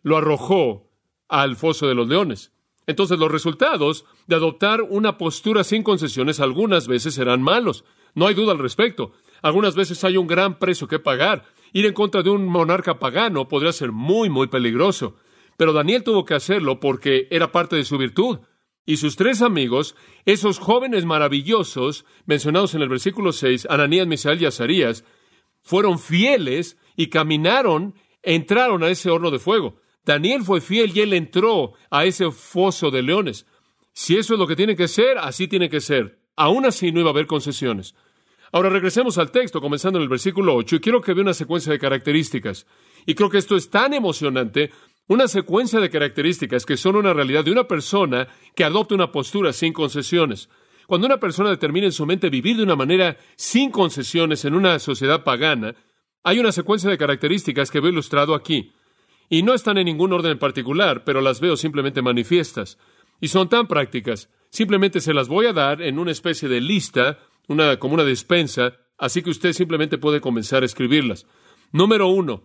lo 0.01 0.17
arrojó 0.17 0.89
al 1.27 1.55
foso 1.55 1.88
de 1.88 1.93
los 1.93 2.07
leones. 2.07 2.51
Entonces 2.88 3.19
los 3.19 3.31
resultados 3.31 4.05
de 4.25 4.36
adoptar 4.36 4.81
una 4.81 5.19
postura 5.19 5.63
sin 5.63 5.83
concesiones 5.83 6.39
algunas 6.39 6.88
veces 6.88 7.13
serán 7.13 7.43
malos. 7.43 7.86
No 8.15 8.25
hay 8.25 8.33
duda 8.33 8.53
al 8.53 8.60
respecto. 8.60 9.13
Algunas 9.43 9.75
veces 9.75 10.03
hay 10.03 10.17
un 10.17 10.27
gran 10.27 10.57
precio 10.57 10.88
que 10.88 11.00
pagar. 11.00 11.45
Ir 11.74 11.86
en 11.86 11.93
contra 11.93 12.24
de 12.24 12.31
un 12.31 12.48
monarca 12.48 12.98
pagano 12.98 13.48
podría 13.48 13.71
ser 13.71 13.91
muy, 13.91 14.29
muy 14.29 14.48
peligroso. 14.48 15.15
Pero 15.62 15.74
Daniel 15.74 16.03
tuvo 16.03 16.25
que 16.25 16.34
hacerlo 16.34 16.80
porque 16.80 17.27
era 17.30 17.51
parte 17.51 17.75
de 17.75 17.86
su 17.86 18.00
virtud. 18.00 18.39
Y 18.84 18.98
sus 18.98 19.15
tres 19.15 19.44
amigos, 19.44 19.96
esos 20.25 20.58
jóvenes 20.58 21.06
maravillosos 21.06 22.03
mencionados 22.25 22.74
en 22.74 22.82
el 22.82 22.89
versículo 22.89 23.32
6, 23.32 23.68
Ananías, 23.70 24.08
Misael 24.08 24.41
y 24.41 24.48
Azarías, 24.48 25.03
fueron 25.62 26.00
fieles 26.00 26.80
y 26.96 27.10
caminaron, 27.10 27.94
entraron 28.24 28.82
a 28.82 28.89
ese 28.89 29.12
horno 29.12 29.30
de 29.30 29.38
fuego. 29.38 29.75
Daniel 30.03 30.41
fue 30.41 30.62
fiel 30.62 30.98
y 30.98 31.01
él 31.01 31.13
entró 31.13 31.74
a 31.91 32.06
ese 32.06 32.32
foso 32.32 32.89
de 32.89 33.03
leones. 33.03 33.46
Si 33.94 34.18
eso 34.18 34.34
es 34.34 34.39
lo 34.39 34.48
que 34.48 34.56
tiene 34.56 34.75
que 34.75 34.88
ser, 34.88 35.20
así 35.20 35.48
tiene 35.48 35.70
que 35.70 35.80
ser. 35.80 36.24
Aún 36.36 36.65
así 36.65 36.91
no 36.91 37.01
iba 37.01 37.12
a 37.12 37.13
haber 37.13 37.27
concesiones. 37.27 37.94
Ahora 38.51 38.70
regresemos 38.70 39.18
al 39.18 39.32
texto, 39.32 39.62
comenzando 39.62 40.00
en 40.00 40.03
el 40.03 40.10
versículo 40.10 40.56
8, 40.56 40.77
y 40.77 40.80
quiero 40.80 41.01
que 41.01 41.13
vea 41.13 41.22
una 41.22 41.34
secuencia 41.34 41.72
de 41.72 41.80
características. 41.80 42.65
Y 43.06 43.15
creo 43.15 43.30
que 43.30 43.38
esto 43.38 43.56
es 43.56 43.70
tan 43.70 43.94
emocionante, 43.94 44.72
una 45.08 45.27
secuencia 45.27 45.79
de 45.79 45.89
características 45.89 46.65
que 46.65 46.77
son 46.77 46.96
una 46.96 47.13
realidad 47.13 47.43
de 47.43 47.51
una 47.51 47.67
persona 47.67 48.27
que 48.55 48.63
adopta 48.63 48.96
una 48.96 49.12
postura 49.12 49.53
sin 49.53 49.74
concesiones. 49.74 50.50
Cuando 50.88 51.08
una 51.08 51.20
persona 51.20 51.50
determina 51.50 51.86
en 51.86 51.91
su 51.91 52.05
mente 52.05 52.29
vivir 52.29 52.58
de 52.58 52.63
una 52.63 52.75
manera 52.75 53.17
sin 53.36 53.72
concesiones 53.72 54.46
en 54.46 54.53
una 54.53 54.79
sociedad 54.79 55.24
pagana, 55.24 55.75
hay 56.24 56.39
una 56.39 56.51
secuencia 56.51 56.89
de 56.89 56.98
características 56.98 57.72
que 57.72 57.79
veo 57.79 57.91
ilustrado 57.91 58.36
aquí. 58.36 58.74
Y 59.29 59.43
no 59.43 59.53
están 59.53 59.77
en 59.77 59.86
ningún 59.86 60.13
orden 60.13 60.34
en 60.34 60.39
particular, 60.39 61.03
pero 61.03 61.22
las 61.22 61.39
veo 61.39 61.55
simplemente 61.55 62.01
manifiestas. 62.01 62.77
Y 63.20 63.29
son 63.29 63.50
tan 63.50 63.67
prácticas. 63.67 64.29
Simplemente 64.50 65.00
se 65.00 65.13
las 65.13 65.29
voy 65.29 65.46
a 65.46 65.53
dar 65.53 65.81
en 65.81 65.98
una 65.98 66.12
especie 66.12 66.50
de 66.50 66.60
lista, 66.60 67.20
una, 67.48 67.79
como 67.79 67.93
una 67.93 68.03
despensa, 68.03 68.74
así 68.98 69.22
que 69.22 69.29
usted 69.29 69.53
simplemente 69.53 69.98
puede 69.98 70.20
comenzar 70.20 70.63
a 70.63 70.65
escribirlas. 70.65 71.25
Número 71.72 72.08
uno, 72.08 72.43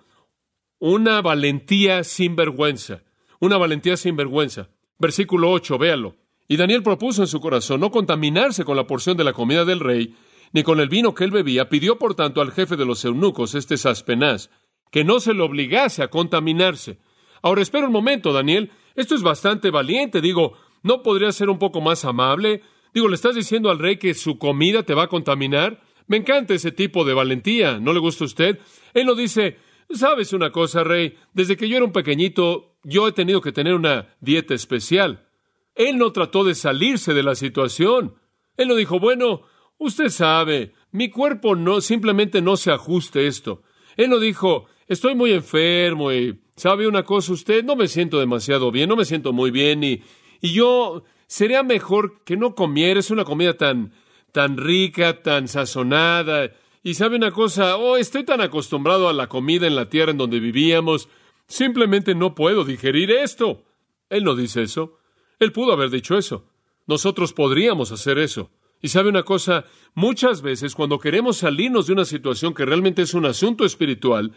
una 0.78 1.22
valentía 1.22 2.04
sin 2.04 2.36
vergüenza. 2.36 3.02
Una 3.40 3.56
valentía 3.56 3.96
sin 3.96 4.16
vergüenza. 4.16 4.68
Versículo 4.98 5.50
8, 5.50 5.78
véalo. 5.78 6.16
Y 6.48 6.56
Daniel 6.56 6.82
propuso 6.82 7.22
en 7.22 7.28
su 7.28 7.40
corazón 7.40 7.80
no 7.80 7.90
contaminarse 7.90 8.64
con 8.64 8.76
la 8.76 8.86
porción 8.86 9.16
de 9.16 9.24
la 9.24 9.32
comida 9.32 9.64
del 9.64 9.80
rey, 9.80 10.14
ni 10.52 10.62
con 10.62 10.80
el 10.80 10.88
vino 10.88 11.14
que 11.14 11.24
él 11.24 11.30
bebía. 11.30 11.68
Pidió, 11.68 11.98
por 11.98 12.14
tanto, 12.14 12.40
al 12.40 12.52
jefe 12.52 12.76
de 12.76 12.86
los 12.86 13.04
eunucos, 13.04 13.54
este 13.54 13.76
Saspenaz, 13.76 14.50
que 14.90 15.04
no 15.04 15.20
se 15.20 15.34
le 15.34 15.42
obligase 15.42 16.02
a 16.02 16.08
contaminarse. 16.08 16.98
Ahora, 17.42 17.62
espera 17.62 17.86
un 17.86 17.92
momento, 17.92 18.32
Daniel. 18.32 18.70
Esto 18.94 19.14
es 19.14 19.22
bastante 19.22 19.70
valiente. 19.70 20.20
Digo, 20.20 20.54
¿no 20.82 21.02
podría 21.02 21.32
ser 21.32 21.50
un 21.50 21.58
poco 21.58 21.80
más 21.80 22.04
amable? 22.04 22.62
Digo, 22.94 23.08
¿le 23.08 23.16
estás 23.16 23.34
diciendo 23.34 23.70
al 23.70 23.78
rey 23.78 23.98
que 23.98 24.14
su 24.14 24.38
comida 24.38 24.84
te 24.84 24.94
va 24.94 25.04
a 25.04 25.08
contaminar? 25.08 25.82
Me 26.06 26.16
encanta 26.16 26.54
ese 26.54 26.70
tipo 26.70 27.04
de 27.04 27.14
valentía. 27.14 27.78
¿No 27.78 27.92
le 27.92 27.98
gusta 27.98 28.24
a 28.24 28.26
usted? 28.26 28.58
Él 28.94 29.06
no 29.06 29.14
dice, 29.14 29.58
sabes 29.94 30.32
una 30.32 30.50
cosa, 30.50 30.84
rey, 30.84 31.16
desde 31.32 31.56
que 31.56 31.68
yo 31.68 31.76
era 31.76 31.86
un 31.86 31.92
pequeñito, 31.92 32.76
yo 32.82 33.08
he 33.08 33.12
tenido 33.12 33.40
que 33.40 33.52
tener 33.52 33.74
una 33.74 34.14
dieta 34.20 34.54
especial. 34.54 35.28
Él 35.74 35.98
no 35.98 36.12
trató 36.12 36.44
de 36.44 36.54
salirse 36.54 37.14
de 37.14 37.22
la 37.22 37.34
situación. 37.34 38.14
Él 38.56 38.68
no 38.68 38.74
dijo, 38.74 38.98
bueno, 38.98 39.42
usted 39.78 40.08
sabe, 40.08 40.72
mi 40.90 41.10
cuerpo 41.10 41.54
no 41.54 41.80
simplemente 41.80 42.40
no 42.40 42.56
se 42.56 42.72
ajuste 42.72 43.26
esto. 43.26 43.62
Él 43.96 44.10
no 44.10 44.18
dijo, 44.18 44.66
estoy 44.86 45.14
muy 45.14 45.32
enfermo 45.32 46.12
y 46.12 46.40
sabe 46.56 46.88
una 46.88 47.02
cosa 47.02 47.32
usted, 47.32 47.64
no 47.64 47.76
me 47.76 47.88
siento 47.88 48.18
demasiado 48.18 48.70
bien, 48.70 48.88
no 48.88 48.96
me 48.96 49.04
siento 49.04 49.32
muy 49.32 49.50
bien 49.50 49.84
y, 49.84 50.02
y 50.40 50.52
yo 50.52 51.04
sería 51.26 51.62
mejor 51.62 52.22
que 52.24 52.36
no 52.36 52.54
comiera, 52.54 53.00
es 53.00 53.10
una 53.10 53.24
comida 53.24 53.54
tan, 53.56 53.92
tan 54.32 54.56
rica, 54.56 55.22
tan 55.22 55.48
sazonada. 55.48 56.52
Y 56.86 56.94
sabe 56.94 57.16
una 57.16 57.32
cosa, 57.32 57.78
oh, 57.78 57.96
estoy 57.96 58.22
tan 58.22 58.40
acostumbrado 58.40 59.08
a 59.08 59.12
la 59.12 59.26
comida 59.26 59.66
en 59.66 59.74
la 59.74 59.88
tierra 59.88 60.12
en 60.12 60.18
donde 60.18 60.38
vivíamos, 60.38 61.08
simplemente 61.48 62.14
no 62.14 62.36
puedo 62.36 62.64
digerir 62.64 63.10
esto. 63.10 63.64
Él 64.08 64.22
no 64.22 64.36
dice 64.36 64.62
eso. 64.62 64.96
Él 65.40 65.50
pudo 65.50 65.72
haber 65.72 65.90
dicho 65.90 66.16
eso. 66.16 66.44
Nosotros 66.86 67.32
podríamos 67.32 67.90
hacer 67.90 68.18
eso. 68.18 68.52
Y 68.80 68.86
sabe 68.86 69.08
una 69.08 69.24
cosa, 69.24 69.64
muchas 69.94 70.42
veces 70.42 70.76
cuando 70.76 71.00
queremos 71.00 71.38
salirnos 71.38 71.88
de 71.88 71.94
una 71.94 72.04
situación 72.04 72.54
que 72.54 72.64
realmente 72.64 73.02
es 73.02 73.14
un 73.14 73.26
asunto 73.26 73.64
espiritual, 73.64 74.34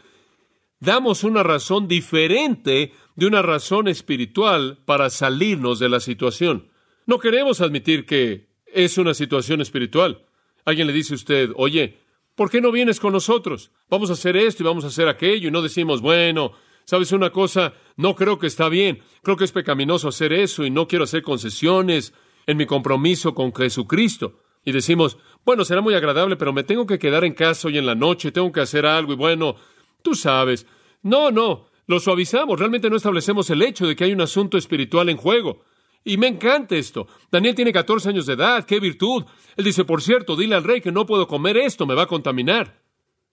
damos 0.80 1.24
una 1.24 1.44
razón 1.44 1.88
diferente 1.88 2.94
de 3.16 3.28
una 3.28 3.44
razón 3.44 3.88
espiritual 3.88 4.80
para 4.86 5.12
salirnos 5.12 5.78
de 5.78 5.90
la 5.90 6.00
situación. 6.00 6.72
No 7.06 7.20
queremos 7.20 7.62
admitir 7.62 8.08
que 8.08 8.48
es 8.66 8.98
una 8.98 9.14
situación 9.14 9.62
espiritual. 9.62 10.26
Alguien 10.66 10.88
le 10.88 10.94
dice 10.94 11.14
a 11.14 11.18
usted, 11.18 11.52
oye, 11.56 12.09
¿por 12.40 12.50
qué 12.50 12.62
no 12.62 12.72
vienes 12.72 13.02
con 13.02 13.12
nosotros? 13.12 13.70
Vamos 13.90 14.10
a 14.10 14.14
hacer 14.14 14.38
esto 14.38 14.64
y 14.64 14.66
vamos 14.66 14.86
a 14.86 14.88
hacer 14.88 15.10
aquello 15.10 15.50
y 15.50 15.52
no 15.52 15.62
decimos, 15.62 16.00
bueno, 16.00 16.54
¿sabes 16.86 17.12
una 17.12 17.32
cosa? 17.32 17.74
No 17.98 18.16
creo 18.16 18.40
que 18.40 18.48
está 18.48 18.70
bien, 18.70 19.02
creo 19.24 19.36
que 19.36 19.44
es 19.44 19.52
pecaminoso 19.52 20.08
hacer 20.08 20.32
eso 20.32 20.64
y 20.64 20.70
no 20.70 20.88
quiero 20.88 21.04
hacer 21.04 21.22
concesiones 21.22 22.14
en 22.48 22.56
mi 22.56 22.66
compromiso 22.66 23.36
con 23.36 23.54
Jesucristo. 23.54 24.38
Y 24.64 24.72
decimos, 24.72 25.18
bueno, 25.44 25.66
será 25.66 25.82
muy 25.82 25.96
agradable, 25.96 26.38
pero 26.38 26.54
me 26.54 26.64
tengo 26.64 26.86
que 26.86 26.98
quedar 26.98 27.26
en 27.26 27.34
casa 27.34 27.68
hoy 27.68 27.78
en 27.78 27.86
la 27.86 27.94
noche, 27.94 28.32
tengo 28.32 28.54
que 28.54 28.62
hacer 28.62 28.86
algo 28.86 29.12
y 29.12 29.18
bueno, 29.18 29.58
tú 30.02 30.16
sabes. 30.16 30.66
No, 31.04 31.32
no, 31.32 31.68
lo 31.88 32.00
suavizamos, 32.00 32.58
realmente 32.58 32.90
no 32.90 32.96
establecemos 32.96 33.50
el 33.50 33.64
hecho 33.64 33.86
de 33.86 33.98
que 33.98 34.06
hay 34.06 34.14
un 34.14 34.22
asunto 34.22 34.58
espiritual 34.58 35.10
en 35.10 35.18
juego. 35.18 35.66
Y 36.04 36.18
me 36.18 36.28
encanta 36.28 36.76
esto. 36.76 37.08
Daniel 37.32 37.56
tiene 37.56 37.74
14 37.74 38.10
años 38.10 38.26
de 38.26 38.34
edad, 38.34 38.66
qué 38.66 38.80
virtud. 38.80 39.26
Él 39.58 39.66
dice, 39.66 39.86
por 39.86 40.02
cierto, 40.02 40.36
dile 40.36 40.56
al 40.56 40.64
rey 40.64 40.82
que 40.82 40.92
no 40.92 41.06
puedo 41.06 41.28
comer 41.28 41.58
esto, 41.58 41.86
me 41.86 41.96
va 41.96 42.04
a 42.04 42.08
contaminar. 42.08 42.82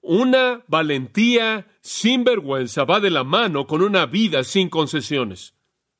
Una 0.00 0.62
valentía 0.68 1.66
sin 1.80 2.24
vergüenza 2.24 2.84
va 2.84 3.00
de 3.00 3.10
la 3.10 3.24
mano 3.24 3.66
con 3.66 3.82
una 3.82 4.06
vida 4.06 4.44
sin 4.44 4.68
concesiones. 4.68 5.54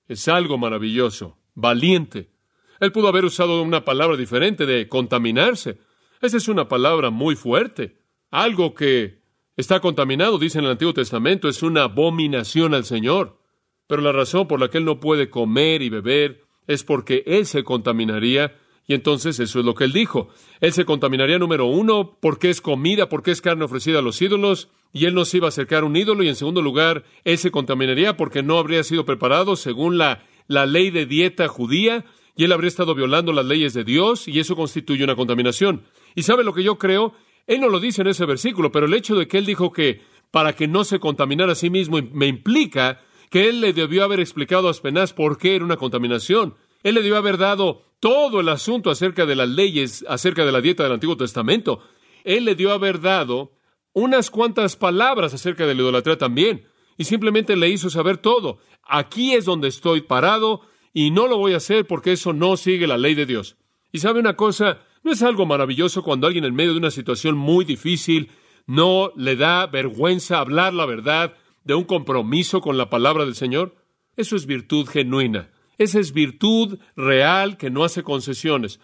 Es 0.06 0.28
algo 0.28 0.58
maravilloso, 0.58 1.38
valiente. 1.54 2.30
Él 2.78 2.92
pudo 2.92 3.08
haber 3.08 3.25
usado 3.25 3.62
una 3.62 3.85
palabra 3.85 4.16
diferente 4.16 4.66
de 4.66 4.88
contaminarse. 4.88 5.78
Esa 6.20 6.37
es 6.37 6.49
una 6.49 6.68
palabra 6.68 7.11
muy 7.11 7.35
fuerte. 7.35 7.99
Algo 8.30 8.75
que 8.75 9.23
está 9.56 9.80
contaminado, 9.80 10.38
dice 10.38 10.58
en 10.58 10.66
el 10.66 10.73
Antiguo 10.73 10.94
Testamento, 10.94 11.49
es 11.49 11.62
una 11.62 11.85
abominación 11.85 12.75
al 12.75 12.85
Señor. 12.85 13.40
Pero 13.87 14.02
la 14.02 14.12
razón 14.12 14.46
por 14.46 14.61
la 14.61 14.68
que 14.68 14.78
Él 14.78 14.85
no 14.85 15.00
puede 15.00 15.30
comer 15.30 15.82
y 15.82 15.88
beber 15.88 16.46
es 16.66 16.85
porque 16.85 17.23
Él 17.26 17.46
se 17.46 17.64
contaminaría. 17.64 18.56
Y 18.88 18.94
entonces 18.94 19.40
eso 19.40 19.58
es 19.58 19.64
lo 19.64 19.75
que 19.75 19.85
Él 19.85 19.92
dijo. 19.92 20.28
Él 20.61 20.73
se 20.73 20.85
contaminaría, 20.85 21.38
número 21.38 21.66
uno, 21.66 22.16
porque 22.20 22.50
es 22.50 22.61
comida, 22.61 23.08
porque 23.08 23.32
es 23.32 23.40
carne 23.40 23.64
ofrecida 23.64 23.99
a 23.99 24.02
los 24.02 24.23
ídolos, 24.23 24.68
y 24.92 25.06
Él 25.06 25.14
no 25.14 25.25
se 25.25 25.38
iba 25.38 25.46
a 25.46 25.49
acercar 25.49 25.82
a 25.82 25.87
un 25.87 25.96
ídolo. 25.96 26.23
Y 26.23 26.28
en 26.28 26.37
segundo 26.37 26.62
lugar, 26.62 27.04
Él 27.25 27.38
se 27.38 27.50
contaminaría 27.50 28.16
porque 28.16 28.42
no 28.42 28.58
habría 28.58 28.85
sido 28.85 29.04
preparado 29.04 29.56
según 29.56 29.99
la, 29.99 30.25
la 30.49 30.66
ley 30.66 30.90
de 30.90 31.06
dieta 31.06 31.49
judía 31.49 32.04
y 32.37 32.44
él 32.44 32.52
habría 32.52 32.68
estado 32.68 32.94
violando 32.94 33.32
las 33.32 33.46
leyes 33.46 33.73
de 33.73 33.82
Dios 33.82 34.28
y 34.28 34.38
eso 34.38 34.54
constituye 34.54 35.02
una 35.02 35.16
contaminación. 35.16 35.85
¿Y 36.14 36.23
sabe 36.23 36.44
lo 36.44 36.52
que 36.52 36.62
yo 36.62 36.76
creo? 36.78 37.14
Él 37.46 37.61
no 37.61 37.68
lo 37.68 37.80
dice 37.80 38.02
en 38.02 38.08
ese 38.08 38.26
versículo, 38.26 38.70
pero 38.70 38.87
el 38.87 38.94
hecho 38.94 39.16
de 39.16 39.26
que 39.26 39.38
él 39.38 39.46
dijo 39.46 39.73
que 39.73 40.02
para 40.30 40.54
que 40.54 40.68
no 40.68 40.85
se 40.85 41.00
contaminara 41.00 41.52
a 41.52 41.56
sí 41.56 41.70
mismo 41.70 41.99
me 42.12 42.26
implica 42.26 43.00
que 43.30 43.49
él 43.49 43.61
le 43.61 43.73
debió 43.73 44.04
haber 44.04 44.21
explicado 44.21 44.68
a 44.68 44.71
Aspenaz 44.71 45.12
por 45.12 45.38
qué 45.38 45.56
era 45.56 45.64
una 45.64 45.76
contaminación. 45.76 46.54
Él 46.83 46.95
le 46.95 47.02
debió 47.02 47.16
haber 47.16 47.38
dado 47.38 47.83
todo 48.00 48.40
el 48.40 48.49
asunto 48.49 48.90
acerca 48.90 49.26
de 49.26 49.37
las 49.37 49.49
leyes, 49.49 50.04
acerca 50.09 50.45
de 50.45 50.52
la 50.52 50.61
dieta 50.61 50.83
del 50.83 50.92
Antiguo 50.92 51.16
Testamento. 51.16 51.83
Él 52.25 52.45
le 52.45 52.54
dio 52.54 52.73
haber 52.73 53.00
dado 53.00 53.52
unas 53.92 54.30
cuantas 54.30 54.76
palabras 54.76 55.33
acerca 55.35 55.66
de 55.66 55.75
la 55.75 55.83
idolatría 55.83 56.18
también. 56.18 56.66
Y 56.99 57.04
simplemente 57.04 57.56
le 57.56 57.68
hizo 57.68 57.91
saber 57.91 58.19
todo. 58.19 58.58
Aquí 58.82 59.34
es 59.34 59.45
donde 59.45 59.69
estoy 59.69 60.02
parado 60.02 60.60
y 60.93 61.10
no 61.10 61.26
lo 61.26 61.39
voy 61.39 61.54
a 61.54 61.58
hacer 61.58 61.86
porque 61.86 62.12
eso 62.12 62.32
no 62.32 62.56
sigue 62.56 62.86
la 62.86 62.99
ley 62.99 63.15
de 63.15 63.26
Dios. 63.26 63.56
Y 63.93 63.99
sabe 63.99 64.21
una 64.21 64.36
cosa, 64.36 64.80
¿no 65.02 65.12
es 65.12 65.23
algo 65.23 65.47
maravilloso 65.47 66.02
cuando 66.02 66.26
alguien 66.26 66.45
en 66.45 66.54
medio 66.54 66.73
de 66.73 66.78
una 66.78 66.91
situación 66.91 67.36
muy 67.36 67.65
difícil 67.65 68.30
no 68.67 69.12
le 69.17 69.36
da 69.36 69.67
vergüenza 69.67 70.39
hablar 70.39 70.75
la 70.75 70.86
verdad 70.86 71.34
de 71.67 71.75
un 71.75 71.85
compromiso 71.85 72.63
con 72.63 72.79
la 72.79 72.89
palabra 72.89 73.25
del 73.25 73.35
Señor? 73.35 73.76
Eso 74.17 74.37
es 74.37 74.47
virtud 74.47 74.87
genuina. 74.87 75.50
Esa 75.76 76.00
es 76.00 76.13
virtud 76.13 76.79
real 76.97 77.59
que 77.59 77.69
no 77.69 77.85
hace 77.85 78.02
concesiones. 78.02 78.81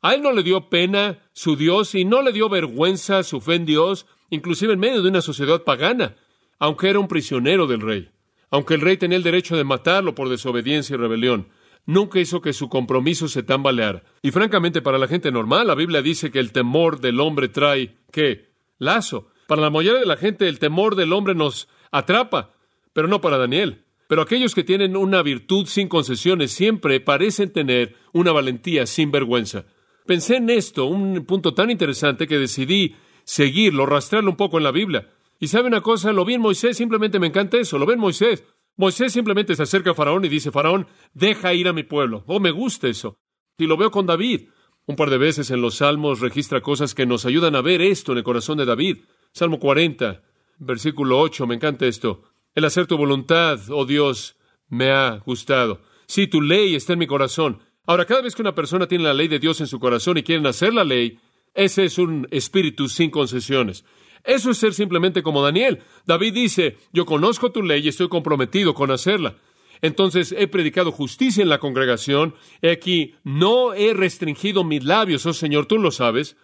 A 0.00 0.14
él 0.14 0.22
no 0.22 0.30
le 0.30 0.44
dio 0.44 0.68
pena 0.70 1.18
su 1.32 1.56
Dios 1.56 1.96
y 1.96 2.04
no 2.04 2.22
le 2.22 2.32
dio 2.32 2.48
vergüenza 2.48 3.24
su 3.24 3.40
fe 3.40 3.56
en 3.56 3.66
Dios, 3.66 4.06
inclusive 4.30 4.74
en 4.74 4.78
medio 4.78 5.02
de 5.02 5.08
una 5.08 5.22
sociedad 5.22 5.64
pagana, 5.64 6.14
aunque 6.60 6.88
era 6.88 7.00
un 7.00 7.08
prisionero 7.08 7.66
del 7.66 7.80
rey 7.80 8.10
aunque 8.50 8.74
el 8.74 8.80
rey 8.80 8.96
tenía 8.96 9.16
el 9.16 9.22
derecho 9.22 9.56
de 9.56 9.64
matarlo 9.64 10.14
por 10.14 10.28
desobediencia 10.28 10.94
y 10.94 10.96
rebelión, 10.96 11.48
nunca 11.86 12.20
hizo 12.20 12.40
que 12.40 12.52
su 12.52 12.68
compromiso 12.68 13.28
se 13.28 13.42
tambaleara. 13.42 14.02
Y 14.22 14.30
francamente, 14.30 14.82
para 14.82 14.98
la 14.98 15.08
gente 15.08 15.30
normal, 15.30 15.66
la 15.66 15.74
Biblia 15.74 16.02
dice 16.02 16.30
que 16.30 16.38
el 16.38 16.52
temor 16.52 17.00
del 17.00 17.20
hombre 17.20 17.48
trae, 17.48 17.96
¿qué? 18.10 18.48
Lazo. 18.78 19.28
Para 19.46 19.62
la 19.62 19.70
mayoría 19.70 20.00
de 20.00 20.06
la 20.06 20.16
gente, 20.16 20.48
el 20.48 20.58
temor 20.58 20.94
del 20.94 21.12
hombre 21.12 21.34
nos 21.34 21.68
atrapa, 21.90 22.54
pero 22.92 23.08
no 23.08 23.20
para 23.20 23.38
Daniel. 23.38 23.84
Pero 24.08 24.22
aquellos 24.22 24.54
que 24.54 24.64
tienen 24.64 24.96
una 24.96 25.22
virtud 25.22 25.66
sin 25.66 25.88
concesiones 25.88 26.50
siempre 26.50 27.00
parecen 27.00 27.52
tener 27.52 27.94
una 28.12 28.32
valentía 28.32 28.86
sin 28.86 29.10
vergüenza. 29.10 29.66
Pensé 30.06 30.36
en 30.36 30.48
esto, 30.48 30.86
un 30.86 31.26
punto 31.26 31.52
tan 31.52 31.70
interesante 31.70 32.26
que 32.26 32.38
decidí 32.38 32.96
seguirlo, 33.24 33.84
rastrearlo 33.84 34.30
un 34.30 34.36
poco 34.36 34.56
en 34.56 34.64
la 34.64 34.70
Biblia. 34.70 35.10
Y 35.38 35.48
sabe 35.48 35.68
una 35.68 35.82
cosa, 35.82 36.12
lo 36.14 36.24
vi 36.24 36.34
en 36.34 36.40
Moisés, 36.40 36.78
simplemente 36.78 37.18
me 37.18 37.26
encanta 37.26 37.58
eso, 37.58 37.78
lo 37.78 37.84
ve 37.84 37.94
en 37.94 38.00
Moisés. 38.00 38.42
Moisés 38.76 39.12
simplemente 39.12 39.54
se 39.54 39.62
acerca 39.62 39.90
a 39.90 39.94
Faraón 39.94 40.24
y 40.24 40.28
dice, 40.28 40.50
Faraón, 40.50 40.86
deja 41.12 41.52
ir 41.52 41.68
a 41.68 41.74
mi 41.74 41.82
pueblo. 41.82 42.24
Oh, 42.26 42.40
me 42.40 42.50
gusta 42.50 42.88
eso. 42.88 43.18
Y 43.58 43.66
lo 43.66 43.76
veo 43.76 43.90
con 43.90 44.06
David. 44.06 44.48
Un 44.86 44.96
par 44.96 45.10
de 45.10 45.18
veces 45.18 45.50
en 45.50 45.60
los 45.60 45.76
Salmos 45.76 46.20
registra 46.20 46.62
cosas 46.62 46.94
que 46.94 47.04
nos 47.04 47.26
ayudan 47.26 47.54
a 47.56 47.60
ver 47.60 47.82
esto 47.82 48.12
en 48.12 48.18
el 48.18 48.24
corazón 48.24 48.56
de 48.56 48.64
David. 48.64 48.98
Salmo 49.32 49.58
40, 49.58 50.22
versículo 50.58 51.18
8, 51.20 51.46
me 51.46 51.54
encanta 51.54 51.86
esto. 51.86 52.22
El 52.54 52.64
hacer 52.64 52.86
tu 52.86 52.96
voluntad, 52.96 53.60
oh 53.70 53.84
Dios, 53.84 54.36
me 54.68 54.90
ha 54.90 55.18
gustado. 55.24 55.80
Sí, 56.06 56.26
tu 56.26 56.40
ley 56.40 56.74
está 56.74 56.94
en 56.94 56.98
mi 56.98 57.06
corazón. 57.06 57.60
Ahora, 57.86 58.04
cada 58.04 58.22
vez 58.22 58.34
que 58.34 58.42
una 58.42 58.54
persona 58.54 58.86
tiene 58.86 59.04
la 59.04 59.14
ley 59.14 59.28
de 59.28 59.38
Dios 59.38 59.60
en 59.60 59.66
su 59.66 59.78
corazón 59.78 60.18
y 60.18 60.22
quieren 60.22 60.46
hacer 60.46 60.74
la 60.74 60.84
ley, 60.84 61.18
ese 61.54 61.84
es 61.84 61.98
un 61.98 62.26
espíritu 62.30 62.88
sin 62.88 63.10
concesiones. 63.10 63.84
Eso 64.24 64.50
es 64.50 64.58
ser 64.58 64.74
simplemente 64.74 65.22
como 65.22 65.42
Daniel. 65.42 65.80
David 66.06 66.34
dice, 66.34 66.76
yo 66.92 67.06
conozco 67.06 67.50
tu 67.50 67.62
ley 67.62 67.82
y 67.84 67.88
estoy 67.88 68.08
comprometido 68.08 68.74
con 68.74 68.90
hacerla. 68.90 69.36
Entonces 69.80 70.34
he 70.36 70.48
predicado 70.48 70.92
justicia 70.92 71.42
en 71.42 71.48
la 71.48 71.58
congregación. 71.58 72.34
He 72.62 72.70
aquí, 72.70 73.14
no 73.22 73.74
he 73.74 73.94
restringido 73.94 74.64
mis 74.64 74.84
labios, 74.84 75.24
oh 75.26 75.32
Señor, 75.32 75.66
tú 75.66 75.78
lo 75.78 75.90
sabes. 75.90 76.36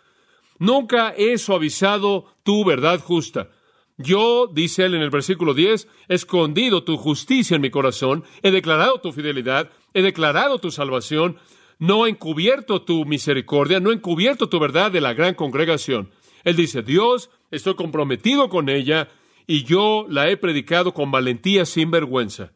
Nunca 0.59 1.15
he 1.17 1.37
suavizado 1.37 2.27
tu 2.43 2.65
verdad 2.65 3.01
justa. 3.01 3.51
Yo, 3.97 4.49
dice 4.53 4.85
él 4.85 4.95
en 4.95 5.03
el 5.03 5.11
versículo 5.11 5.55
10, 5.55 5.89
he 6.09 6.15
escondido 6.15 6.83
tu 6.83 6.97
justicia 6.97 7.55
en 7.55 7.63
mi 7.63 7.71
corazón, 7.71 8.25
he 8.43 8.51
declarado 8.51 9.01
tu 9.01 9.13
fidelidad, 9.13 9.71
he 9.93 10.03
declarado 10.03 10.59
tu 10.59 10.73
salvación, 10.73 11.39
no 11.79 12.07
he 12.07 12.11
encubierto 12.11 12.83
tu 12.83 13.05
misericordia, 13.05 13.79
no 13.79 13.91
he 13.91 13.95
encubierto 13.95 14.49
tu 14.49 14.59
verdad 14.59 14.91
de 14.91 15.01
la 15.01 15.15
gran 15.15 15.35
congregación. 15.35 16.11
Él 16.43 16.57
dice, 16.57 16.83
Dios, 16.83 17.31
estoy 17.51 17.75
comprometido 17.75 18.49
con 18.49 18.69
ella 18.69 19.09
y 19.47 19.63
yo 19.63 20.07
la 20.09 20.29
he 20.29 20.37
predicado 20.37 20.93
con 20.93 21.11
valentía 21.11 21.65
sin 21.65 21.91
vergüenza. 21.91 22.53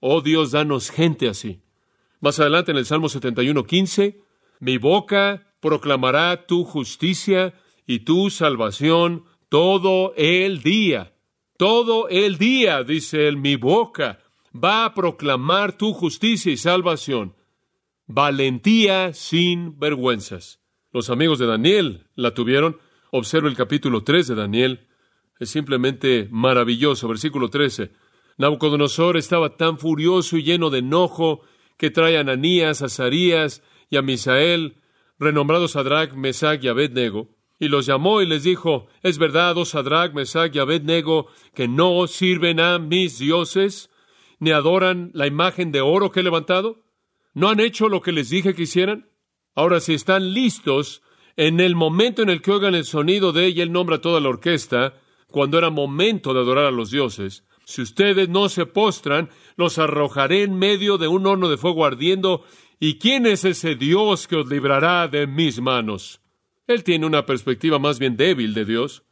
Oh 0.00 0.22
Dios, 0.22 0.50
danos 0.50 0.90
gente 0.90 1.28
así. 1.28 1.60
Más 2.20 2.40
adelante 2.40 2.72
en 2.72 2.78
el 2.78 2.86
Salmo 2.86 3.08
71, 3.08 3.64
15, 3.64 4.20
mi 4.58 4.78
boca 4.78 5.46
proclamará 5.60 6.46
tu 6.46 6.64
justicia 6.64 7.54
y 7.86 8.00
tu 8.00 8.30
salvación 8.30 9.24
todo 9.50 10.14
el 10.16 10.62
día. 10.62 11.12
Todo 11.58 12.08
el 12.08 12.38
día, 12.38 12.82
dice 12.84 13.28
él, 13.28 13.36
mi 13.36 13.56
boca 13.56 14.20
va 14.54 14.86
a 14.86 14.94
proclamar 14.94 15.76
tu 15.76 15.92
justicia 15.92 16.50
y 16.50 16.56
salvación. 16.56 17.36
Valentía 18.06 19.12
sin 19.12 19.78
vergüenzas. 19.78 20.62
Los 20.92 21.10
amigos 21.10 21.38
de 21.38 21.46
Daniel 21.46 22.06
la 22.14 22.32
tuvieron 22.32 22.78
Observa 23.12 23.48
el 23.48 23.56
capítulo 23.56 24.04
3 24.04 24.28
de 24.28 24.34
Daniel. 24.36 24.88
Es 25.40 25.50
simplemente 25.50 26.28
maravilloso. 26.30 27.08
Versículo 27.08 27.50
13. 27.50 27.90
Nabucodonosor 28.38 29.16
estaba 29.16 29.56
tan 29.56 29.78
furioso 29.78 30.36
y 30.36 30.44
lleno 30.44 30.70
de 30.70 30.78
enojo 30.78 31.40
que 31.76 31.90
trae 31.90 32.16
a 32.16 32.20
Ananías, 32.20 32.82
a 32.82 32.88
Sarías 32.88 33.62
y 33.90 33.96
a 33.96 34.02
Misael, 34.02 34.76
renombrados 35.18 35.72
Sadrach, 35.72 36.12
Mesach 36.14 36.62
y 36.62 36.68
Abednego, 36.68 37.28
y 37.60 37.68
los 37.68 37.84
llamó 37.84 38.22
y 38.22 38.26
les 38.26 38.42
dijo, 38.42 38.88
¿es 39.02 39.18
verdad, 39.18 39.56
oh 39.58 39.66
Sadrach, 39.66 40.14
Mesach 40.14 40.56
y 40.56 40.58
Abednego, 40.58 41.26
que 41.54 41.68
no 41.68 42.06
sirven 42.06 42.58
a 42.58 42.78
mis 42.78 43.18
dioses, 43.18 43.90
ni 44.38 44.50
adoran 44.50 45.10
la 45.12 45.26
imagen 45.26 45.70
de 45.70 45.82
oro 45.82 46.10
que 46.10 46.20
he 46.20 46.22
levantado? 46.22 46.82
¿No 47.34 47.50
han 47.50 47.60
hecho 47.60 47.90
lo 47.90 48.00
que 48.00 48.12
les 48.12 48.30
dije 48.30 48.54
que 48.54 48.62
hicieran? 48.62 49.10
Ahora, 49.54 49.80
si 49.80 49.92
están 49.92 50.32
listos, 50.32 51.02
en 51.36 51.60
el 51.60 51.76
momento 51.76 52.22
en 52.22 52.30
el 52.30 52.40
que 52.40 52.50
oigan 52.50 52.74
el 52.74 52.86
sonido 52.86 53.32
de 53.32 53.44
ella, 53.44 53.62
él 53.62 53.72
nombra 53.72 53.96
a 53.96 54.00
toda 54.00 54.20
la 54.20 54.30
orquesta, 54.30 54.94
cuando 55.26 55.58
era 55.58 55.68
momento 55.68 56.32
de 56.32 56.40
adorar 56.40 56.64
a 56.64 56.70
los 56.70 56.90
dioses. 56.90 57.44
Si 57.66 57.82
ustedes 57.82 58.30
no 58.30 58.48
se 58.48 58.64
postran, 58.64 59.28
los 59.56 59.78
arrojaré 59.78 60.44
en 60.44 60.58
medio 60.58 60.96
de 60.96 61.08
un 61.08 61.26
horno 61.26 61.50
de 61.50 61.58
fuego 61.58 61.84
ardiendo. 61.84 62.42
¿Y 62.80 62.98
quién 62.98 63.26
es 63.26 63.44
ese 63.44 63.74
Dios 63.74 64.26
que 64.26 64.36
os 64.36 64.48
librará 64.48 65.06
de 65.08 65.26
mis 65.26 65.60
manos? 65.60 66.20
Él 66.70 66.84
tiene 66.84 67.04
una 67.04 67.26
perspectiva 67.26 67.80
más 67.80 67.98
bien 67.98 68.16
débil 68.16 68.54
de 68.54 68.64
Dios. 68.64 69.02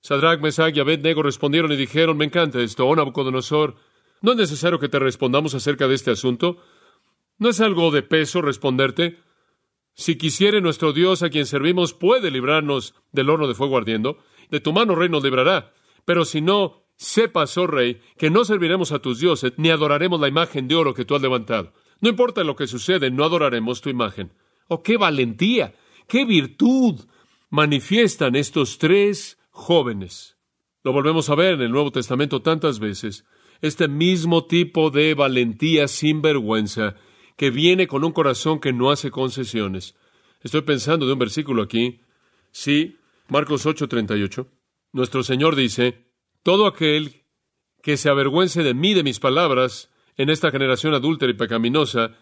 Sadrach, 0.00 0.40
Mesach 0.40 0.76
y 0.76 0.80
Abednego 0.80 1.22
respondieron 1.22 1.70
y 1.70 1.76
dijeron, 1.76 2.16
me 2.16 2.24
encanta 2.24 2.60
esto, 2.60 2.84
oh 2.84 2.96
Nabucodonosor, 2.96 3.76
no 4.22 4.32
es 4.32 4.36
necesario 4.36 4.80
que 4.80 4.88
te 4.88 4.98
respondamos 4.98 5.54
acerca 5.54 5.86
de 5.86 5.94
este 5.94 6.10
asunto. 6.10 6.56
¿No 7.38 7.48
es 7.48 7.60
algo 7.60 7.92
de 7.92 8.02
peso 8.02 8.42
responderte? 8.42 9.20
Si 9.94 10.18
quisiere 10.18 10.60
nuestro 10.60 10.92
Dios 10.92 11.22
a 11.22 11.30
quien 11.30 11.46
servimos 11.46 11.94
puede 11.94 12.32
librarnos 12.32 12.96
del 13.12 13.30
horno 13.30 13.46
de 13.46 13.54
fuego 13.54 13.76
ardiendo, 13.76 14.18
de 14.50 14.58
tu 14.58 14.72
mano 14.72 14.96
rey 14.96 15.08
nos 15.08 15.22
librará. 15.22 15.72
Pero 16.04 16.24
si 16.24 16.40
no, 16.40 16.88
sepas, 16.96 17.56
oh 17.56 17.68
rey, 17.68 18.00
que 18.18 18.30
no 18.30 18.44
serviremos 18.44 18.90
a 18.90 18.98
tus 18.98 19.20
dioses, 19.20 19.52
ni 19.58 19.70
adoraremos 19.70 20.18
la 20.18 20.26
imagen 20.26 20.66
de 20.66 20.74
oro 20.74 20.92
que 20.92 21.04
tú 21.04 21.14
has 21.14 21.22
levantado. 21.22 21.72
No 22.00 22.08
importa 22.08 22.42
lo 22.42 22.56
que 22.56 22.66
sucede, 22.66 23.12
no 23.12 23.22
adoraremos 23.22 23.80
tu 23.80 23.90
imagen. 23.90 24.32
Oh, 24.66 24.82
qué 24.82 24.96
valentía, 24.96 25.72
qué 26.06 26.24
virtud 26.24 27.06
manifiestan 27.50 28.36
estos 28.36 28.78
tres 28.78 29.38
jóvenes. 29.50 30.36
Lo 30.82 30.92
volvemos 30.92 31.30
a 31.30 31.34
ver 31.34 31.54
en 31.54 31.62
el 31.62 31.70
Nuevo 31.70 31.90
Testamento 31.90 32.42
tantas 32.42 32.78
veces. 32.78 33.24
Este 33.60 33.88
mismo 33.88 34.44
tipo 34.44 34.90
de 34.90 35.14
valentía 35.14 35.88
sin 35.88 36.22
vergüenza 36.22 36.94
que 37.36 37.50
viene 37.50 37.86
con 37.86 38.04
un 38.04 38.12
corazón 38.12 38.60
que 38.60 38.72
no 38.72 38.90
hace 38.90 39.10
concesiones. 39.10 39.94
Estoy 40.42 40.62
pensando 40.62 41.06
de 41.06 41.12
un 41.12 41.18
versículo 41.18 41.62
aquí. 41.62 42.00
Sí, 42.50 42.98
Marcos 43.28 43.66
8:38. 43.66 44.46
Nuestro 44.92 45.22
Señor 45.22 45.56
dice, 45.56 46.06
todo 46.42 46.66
aquel 46.66 47.24
que 47.82 47.96
se 47.96 48.08
avergüence 48.08 48.62
de 48.62 48.74
mí, 48.74 48.94
de 48.94 49.02
mis 49.02 49.20
palabras, 49.20 49.90
en 50.16 50.30
esta 50.30 50.50
generación 50.50 50.94
adúltera 50.94 51.30
y 51.30 51.34
pecaminosa, 51.34 52.12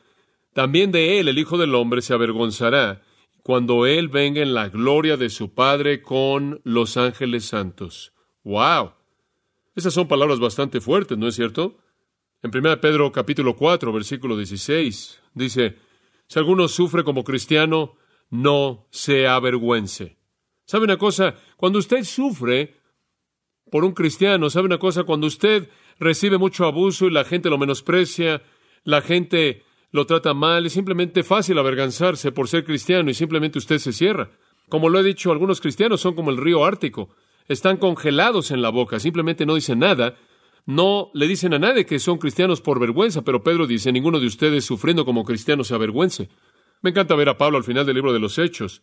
también 0.52 0.90
de 0.90 1.20
él, 1.20 1.28
el 1.28 1.38
Hijo 1.38 1.58
del 1.58 1.74
Hombre, 1.74 2.02
se 2.02 2.14
avergonzará 2.14 3.02
cuando 3.44 3.84
él 3.84 4.08
venga 4.08 4.40
en 4.40 4.54
la 4.54 4.70
gloria 4.70 5.18
de 5.18 5.28
su 5.28 5.52
Padre 5.52 6.00
con 6.00 6.62
los 6.64 6.96
ángeles 6.96 7.44
santos. 7.44 8.14
¡Wow! 8.42 8.92
Esas 9.76 9.92
son 9.92 10.08
palabras 10.08 10.40
bastante 10.40 10.80
fuertes, 10.80 11.18
¿no 11.18 11.28
es 11.28 11.34
cierto? 11.34 11.76
En 12.42 12.50
1 12.56 12.80
Pedro 12.80 13.12
capítulo 13.12 13.54
4, 13.54 13.92
versículo 13.92 14.38
16, 14.38 15.20
dice, 15.34 15.76
si 16.26 16.38
alguno 16.38 16.68
sufre 16.68 17.04
como 17.04 17.22
cristiano, 17.22 17.96
no 18.30 18.86
se 18.90 19.28
avergüence. 19.28 20.16
¿Sabe 20.64 20.84
una 20.84 20.96
cosa? 20.96 21.34
Cuando 21.58 21.78
usted 21.78 22.02
sufre 22.04 22.80
por 23.70 23.84
un 23.84 23.92
cristiano, 23.92 24.48
¿sabe 24.48 24.64
una 24.64 24.78
cosa? 24.78 25.04
Cuando 25.04 25.26
usted 25.26 25.68
recibe 25.98 26.38
mucho 26.38 26.64
abuso 26.64 27.08
y 27.08 27.10
la 27.10 27.24
gente 27.24 27.50
lo 27.50 27.58
menosprecia, 27.58 28.42
la 28.84 29.02
gente 29.02 29.64
lo 29.94 30.06
trata 30.06 30.34
mal, 30.34 30.66
es 30.66 30.72
simplemente 30.72 31.22
fácil 31.22 31.56
avergonzarse 31.56 32.32
por 32.32 32.48
ser 32.48 32.64
cristiano 32.64 33.10
y 33.10 33.14
simplemente 33.14 33.60
usted 33.60 33.78
se 33.78 33.92
cierra. 33.92 34.28
Como 34.68 34.88
lo 34.88 34.98
he 34.98 35.04
dicho, 35.04 35.30
algunos 35.30 35.60
cristianos 35.60 36.00
son 36.00 36.16
como 36.16 36.32
el 36.32 36.36
río 36.36 36.64
Ártico, 36.64 37.10
están 37.46 37.76
congelados 37.76 38.50
en 38.50 38.60
la 38.60 38.70
boca, 38.70 38.98
simplemente 38.98 39.46
no 39.46 39.54
dicen 39.54 39.78
nada, 39.78 40.16
no 40.66 41.12
le 41.14 41.28
dicen 41.28 41.54
a 41.54 41.60
nadie 41.60 41.86
que 41.86 42.00
son 42.00 42.18
cristianos 42.18 42.60
por 42.60 42.80
vergüenza, 42.80 43.22
pero 43.22 43.44
Pedro 43.44 43.68
dice, 43.68 43.92
ninguno 43.92 44.18
de 44.18 44.26
ustedes 44.26 44.64
sufriendo 44.64 45.04
como 45.04 45.24
cristiano 45.24 45.62
se 45.62 45.76
avergüence. 45.76 46.28
Me 46.82 46.90
encanta 46.90 47.14
ver 47.14 47.28
a 47.28 47.38
Pablo 47.38 47.58
al 47.58 47.64
final 47.64 47.86
del 47.86 47.94
libro 47.94 48.12
de 48.12 48.18
los 48.18 48.36
Hechos. 48.36 48.82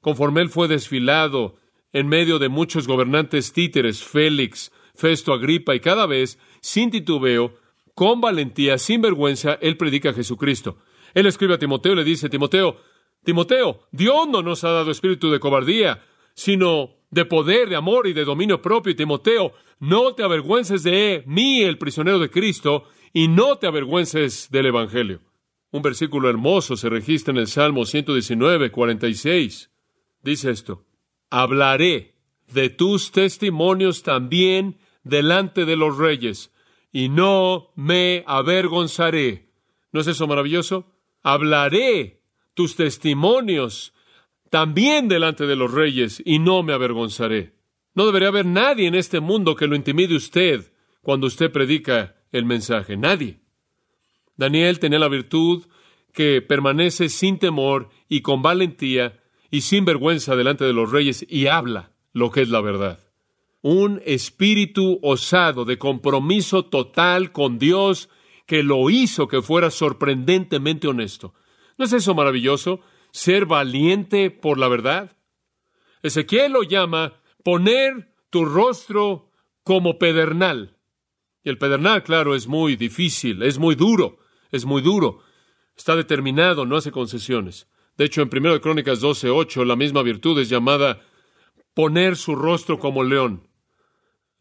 Conforme 0.00 0.42
él 0.42 0.48
fue 0.48 0.68
desfilado 0.68 1.56
en 1.92 2.06
medio 2.06 2.38
de 2.38 2.48
muchos 2.48 2.86
gobernantes 2.86 3.52
títeres, 3.52 4.04
Félix, 4.04 4.70
Festo, 4.94 5.32
Agripa, 5.32 5.74
y 5.74 5.80
cada 5.80 6.06
vez, 6.06 6.38
sin 6.60 6.92
titubeo, 6.92 7.56
con 7.94 8.20
valentía, 8.20 8.78
sin 8.78 9.02
vergüenza, 9.02 9.58
él 9.60 9.76
predica 9.76 10.10
a 10.10 10.14
Jesucristo. 10.14 10.78
Él 11.14 11.26
escribe 11.26 11.54
a 11.54 11.58
Timoteo 11.58 11.92
y 11.92 11.96
le 11.96 12.04
dice, 12.04 12.28
Timoteo, 12.28 12.76
Timoteo, 13.24 13.86
Dios 13.92 14.28
no 14.28 14.42
nos 14.42 14.64
ha 14.64 14.70
dado 14.70 14.90
espíritu 14.90 15.30
de 15.30 15.40
cobardía, 15.40 16.02
sino 16.34 16.96
de 17.10 17.24
poder, 17.24 17.68
de 17.68 17.76
amor 17.76 18.06
y 18.06 18.12
de 18.12 18.24
dominio 18.24 18.62
propio. 18.62 18.92
Y 18.92 18.96
Timoteo, 18.96 19.52
no 19.78 20.14
te 20.14 20.22
avergüences 20.22 20.82
de 20.82 21.22
mí, 21.26 21.62
el 21.62 21.78
prisionero 21.78 22.18
de 22.18 22.30
Cristo, 22.30 22.84
y 23.12 23.28
no 23.28 23.58
te 23.58 23.66
avergüences 23.66 24.48
del 24.50 24.66
Evangelio. 24.66 25.20
Un 25.70 25.82
versículo 25.82 26.28
hermoso 26.28 26.76
se 26.76 26.88
registra 26.88 27.32
en 27.32 27.38
el 27.38 27.46
Salmo 27.46 27.84
119, 27.84 28.70
46. 28.70 29.70
Dice 30.22 30.50
esto, 30.50 30.84
hablaré 31.30 32.14
de 32.52 32.70
tus 32.70 33.10
testimonios 33.10 34.02
también 34.02 34.78
delante 35.02 35.64
de 35.64 35.76
los 35.76 35.98
reyes, 35.98 36.52
y 36.92 37.08
no 37.08 37.72
me 37.74 38.22
avergonzaré. 38.26 39.48
¿No 39.92 40.00
es 40.00 40.06
eso 40.06 40.26
maravilloso? 40.26 40.86
Hablaré 41.22 42.22
tus 42.54 42.76
testimonios 42.76 43.94
también 44.52 45.08
delante 45.08 45.46
de 45.46 45.56
los 45.56 45.72
reyes, 45.72 46.22
y 46.26 46.38
no 46.38 46.62
me 46.62 46.74
avergonzaré. 46.74 47.54
No 47.94 48.04
debería 48.04 48.28
haber 48.28 48.44
nadie 48.44 48.86
en 48.86 48.94
este 48.94 49.20
mundo 49.20 49.56
que 49.56 49.66
lo 49.66 49.74
intimide 49.74 50.14
usted 50.14 50.70
cuando 51.00 51.26
usted 51.26 51.50
predica 51.50 52.16
el 52.32 52.44
mensaje. 52.44 52.98
Nadie. 52.98 53.40
Daniel 54.36 54.78
tenía 54.78 54.98
la 54.98 55.08
virtud 55.08 55.64
que 56.12 56.42
permanece 56.42 57.08
sin 57.08 57.38
temor 57.38 57.88
y 58.10 58.20
con 58.20 58.42
valentía 58.42 59.22
y 59.50 59.62
sin 59.62 59.86
vergüenza 59.86 60.36
delante 60.36 60.66
de 60.66 60.74
los 60.74 60.90
reyes 60.92 61.24
y 61.26 61.46
habla 61.46 61.92
lo 62.12 62.30
que 62.30 62.42
es 62.42 62.50
la 62.50 62.60
verdad. 62.60 62.98
Un 63.62 64.02
espíritu 64.04 64.98
osado 65.02 65.64
de 65.64 65.78
compromiso 65.78 66.64
total 66.64 67.32
con 67.32 67.58
Dios 67.58 68.08
que 68.46 68.62
lo 68.62 68.90
hizo 68.90 69.28
que 69.28 69.40
fuera 69.40 69.70
sorprendentemente 69.70 70.88
honesto. 70.88 71.32
¿No 71.78 71.84
es 71.84 71.92
eso 71.92 72.14
maravilloso? 72.14 72.80
Ser 73.12 73.46
valiente 73.46 74.30
por 74.30 74.58
la 74.58 74.68
verdad. 74.68 75.16
Ezequiel 76.02 76.52
lo 76.52 76.62
llama 76.62 77.14
poner 77.44 78.12
tu 78.30 78.44
rostro 78.44 79.30
como 79.62 79.98
pedernal. 79.98 80.76
Y 81.44 81.50
el 81.50 81.58
pedernal, 81.58 82.02
claro, 82.02 82.34
es 82.34 82.46
muy 82.46 82.76
difícil, 82.76 83.42
es 83.42 83.58
muy 83.58 83.74
duro, 83.74 84.18
es 84.50 84.64
muy 84.64 84.82
duro. 84.82 85.20
Está 85.76 85.96
determinado, 85.96 86.66
no 86.66 86.76
hace 86.76 86.92
concesiones. 86.92 87.68
De 87.96 88.04
hecho, 88.04 88.22
en 88.22 88.30
1 88.32 88.60
Crónicas 88.60 89.00
12:8, 89.00 89.64
la 89.64 89.76
misma 89.76 90.02
virtud 90.02 90.38
es 90.40 90.48
llamada 90.48 91.00
poner 91.74 92.16
su 92.16 92.34
rostro 92.34 92.78
como 92.78 93.04
león. 93.04 93.48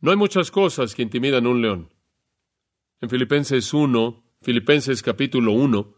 No 0.02 0.10
hay 0.10 0.18
muchas 0.18 0.50
cosas 0.50 0.96
que 0.96 1.04
intimidan 1.04 1.46
a 1.46 1.50
un 1.50 1.62
león. 1.62 1.94
En 3.02 3.10
Filipenses 3.10 3.72
1, 3.72 4.24
Filipenses 4.42 5.04
capítulo 5.04 5.52
1, 5.52 5.94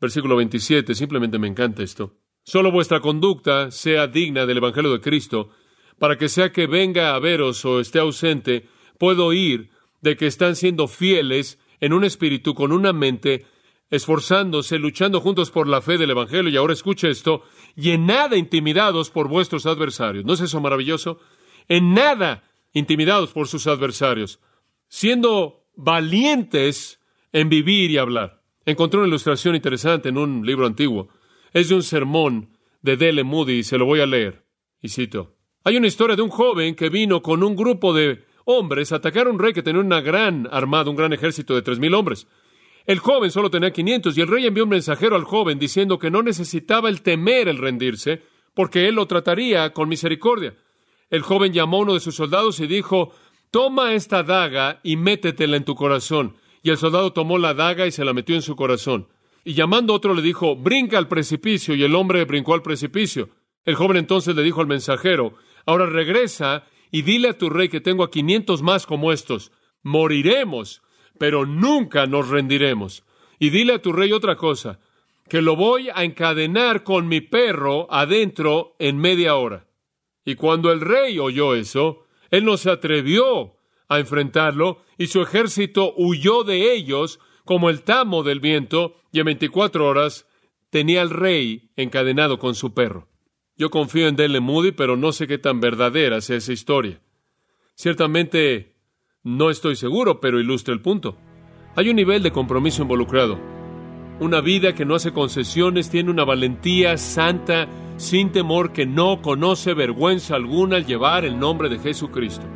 versículo 0.00 0.36
27, 0.36 0.94
simplemente 0.94 1.40
me 1.40 1.48
encanta 1.48 1.82
esto. 1.82 2.16
Solo 2.44 2.70
vuestra 2.70 3.00
conducta 3.00 3.72
sea 3.72 4.06
digna 4.06 4.46
del 4.46 4.58
Evangelio 4.58 4.92
de 4.92 5.00
Cristo, 5.00 5.50
para 5.98 6.16
que 6.16 6.28
sea 6.28 6.52
que 6.52 6.68
venga 6.68 7.12
a 7.12 7.18
veros 7.18 7.64
o 7.64 7.80
esté 7.80 7.98
ausente, 7.98 8.68
puedo 9.00 9.26
oír 9.26 9.70
de 10.00 10.16
que 10.16 10.28
están 10.28 10.54
siendo 10.54 10.86
fieles 10.86 11.58
en 11.80 11.92
un 11.92 12.04
espíritu, 12.04 12.54
con 12.54 12.70
una 12.70 12.92
mente, 12.92 13.46
esforzándose, 13.90 14.78
luchando 14.78 15.20
juntos 15.20 15.50
por 15.50 15.66
la 15.66 15.82
fe 15.82 15.98
del 15.98 16.10
Evangelio, 16.10 16.52
y 16.52 16.56
ahora 16.56 16.72
escuche 16.72 17.10
esto, 17.10 17.42
y 17.74 17.90
en 17.90 18.06
nada 18.06 18.36
intimidados 18.36 19.10
por 19.10 19.26
vuestros 19.26 19.66
adversarios. 19.66 20.24
¿No 20.24 20.34
es 20.34 20.40
eso 20.40 20.60
maravilloso? 20.60 21.18
En 21.66 21.94
nada 21.94 22.44
intimidados 22.74 23.32
por 23.32 23.48
sus 23.48 23.66
adversarios, 23.66 24.40
siendo 24.88 25.64
valientes 25.74 27.00
en 27.32 27.48
vivir 27.48 27.90
y 27.90 27.96
hablar. 27.96 28.42
Encontré 28.66 28.98
una 28.98 29.08
ilustración 29.08 29.54
interesante 29.54 30.10
en 30.10 30.18
un 30.18 30.44
libro 30.44 30.66
antiguo. 30.66 31.08
Es 31.52 31.68
de 31.70 31.76
un 31.76 31.82
sermón 31.82 32.50
de 32.82 32.96
Dele 32.96 33.24
Moody, 33.24 33.58
y 33.58 33.62
se 33.62 33.78
lo 33.78 33.86
voy 33.86 34.00
a 34.00 34.06
leer. 34.06 34.44
Y 34.82 34.88
cito, 34.88 35.36
hay 35.62 35.76
una 35.76 35.86
historia 35.86 36.16
de 36.16 36.22
un 36.22 36.28
joven 36.28 36.74
que 36.74 36.90
vino 36.90 37.22
con 37.22 37.42
un 37.42 37.56
grupo 37.56 37.94
de 37.94 38.24
hombres 38.44 38.92
a 38.92 38.96
atacar 38.96 39.26
a 39.26 39.30
un 39.30 39.38
rey 39.38 39.52
que 39.52 39.62
tenía 39.62 39.80
una 39.80 40.00
gran 40.00 40.48
armada, 40.50 40.90
un 40.90 40.96
gran 40.96 41.12
ejército 41.12 41.54
de 41.54 41.62
tres 41.62 41.78
mil 41.78 41.94
hombres. 41.94 42.26
El 42.86 42.98
joven 42.98 43.30
solo 43.30 43.50
tenía 43.50 43.72
quinientos 43.72 44.18
y 44.18 44.20
el 44.20 44.28
rey 44.28 44.46
envió 44.46 44.64
un 44.64 44.70
mensajero 44.70 45.16
al 45.16 45.24
joven 45.24 45.58
diciendo 45.58 45.98
que 45.98 46.10
no 46.10 46.22
necesitaba 46.22 46.90
el 46.90 47.00
temer 47.00 47.48
el 47.48 47.56
rendirse, 47.56 48.22
porque 48.52 48.88
él 48.88 48.96
lo 48.96 49.06
trataría 49.06 49.72
con 49.72 49.88
misericordia. 49.88 50.54
El 51.14 51.22
joven 51.22 51.52
llamó 51.52 51.76
a 51.76 51.80
uno 51.82 51.94
de 51.94 52.00
sus 52.00 52.16
soldados 52.16 52.58
y 52.58 52.66
dijo, 52.66 53.12
Toma 53.52 53.92
esta 53.92 54.24
daga 54.24 54.80
y 54.82 54.96
métetela 54.96 55.56
en 55.56 55.64
tu 55.64 55.76
corazón. 55.76 56.34
Y 56.60 56.70
el 56.70 56.76
soldado 56.76 57.12
tomó 57.12 57.38
la 57.38 57.54
daga 57.54 57.86
y 57.86 57.92
se 57.92 58.04
la 58.04 58.12
metió 58.12 58.34
en 58.34 58.42
su 58.42 58.56
corazón. 58.56 59.06
Y 59.44 59.54
llamando 59.54 59.94
otro 59.94 60.12
le 60.12 60.22
dijo, 60.22 60.56
Brinca 60.56 60.98
al 60.98 61.06
precipicio, 61.06 61.76
y 61.76 61.84
el 61.84 61.94
hombre 61.94 62.24
brincó 62.24 62.52
al 62.54 62.62
precipicio. 62.62 63.28
El 63.64 63.76
joven 63.76 63.98
entonces 63.98 64.34
le 64.34 64.42
dijo 64.42 64.60
al 64.60 64.66
mensajero, 64.66 65.34
Ahora 65.66 65.86
regresa 65.86 66.64
y 66.90 67.02
dile 67.02 67.28
a 67.28 67.38
tu 67.38 67.48
rey 67.48 67.68
que 67.68 67.80
tengo 67.80 68.02
a 68.02 68.10
quinientos 68.10 68.62
más 68.62 68.84
como 68.84 69.12
estos. 69.12 69.52
Moriremos, 69.84 70.82
pero 71.20 71.46
nunca 71.46 72.06
nos 72.06 72.28
rendiremos. 72.28 73.04
Y 73.38 73.50
dile 73.50 73.74
a 73.74 73.82
tu 73.82 73.92
rey 73.92 74.10
otra 74.10 74.34
cosa. 74.34 74.80
que 75.28 75.42
lo 75.42 75.54
voy 75.54 75.90
a 75.94 76.02
encadenar 76.02 76.82
con 76.82 77.06
mi 77.06 77.20
perro 77.20 77.86
adentro 77.88 78.74
en 78.80 78.98
media 78.98 79.36
hora. 79.36 79.68
Y 80.24 80.36
cuando 80.36 80.72
el 80.72 80.80
rey 80.80 81.18
oyó 81.18 81.54
eso, 81.54 82.04
él 82.30 82.44
no 82.44 82.56
se 82.56 82.70
atrevió 82.70 83.56
a 83.88 83.98
enfrentarlo 83.98 84.82
y 84.98 85.08
su 85.08 85.20
ejército 85.20 85.92
huyó 85.96 86.44
de 86.44 86.74
ellos 86.74 87.20
como 87.44 87.70
el 87.70 87.82
tamo 87.82 88.22
del 88.22 88.40
viento 88.40 88.96
y 89.12 89.20
en 89.20 89.26
24 89.26 89.86
horas 89.86 90.26
tenía 90.70 91.02
al 91.02 91.10
rey 91.10 91.70
encadenado 91.76 92.38
con 92.38 92.54
su 92.54 92.74
perro. 92.74 93.08
Yo 93.56 93.70
confío 93.70 94.08
en 94.08 94.16
Dele 94.16 94.40
Moody, 94.40 94.72
pero 94.72 94.96
no 94.96 95.12
sé 95.12 95.28
qué 95.28 95.38
tan 95.38 95.60
verdadera 95.60 96.20
sea 96.20 96.38
esa 96.38 96.52
historia. 96.52 97.00
Ciertamente 97.76 98.74
no 99.22 99.50
estoy 99.50 99.76
seguro, 99.76 100.20
pero 100.20 100.40
ilustra 100.40 100.74
el 100.74 100.80
punto. 100.80 101.16
Hay 101.76 101.88
un 101.88 101.96
nivel 101.96 102.22
de 102.22 102.32
compromiso 102.32 102.82
involucrado. 102.82 103.38
Una 104.20 104.40
vida 104.40 104.74
que 104.74 104.84
no 104.84 104.94
hace 104.94 105.12
concesiones 105.12 105.90
tiene 105.90 106.10
una 106.10 106.24
valentía 106.24 106.96
santa, 106.96 107.68
sin 107.96 108.32
temor, 108.32 108.72
que 108.72 108.86
no 108.86 109.22
conoce 109.22 109.74
vergüenza 109.74 110.36
alguna 110.36 110.76
al 110.76 110.86
llevar 110.86 111.24
el 111.24 111.38
nombre 111.38 111.68
de 111.68 111.78
Jesucristo. 111.78 112.46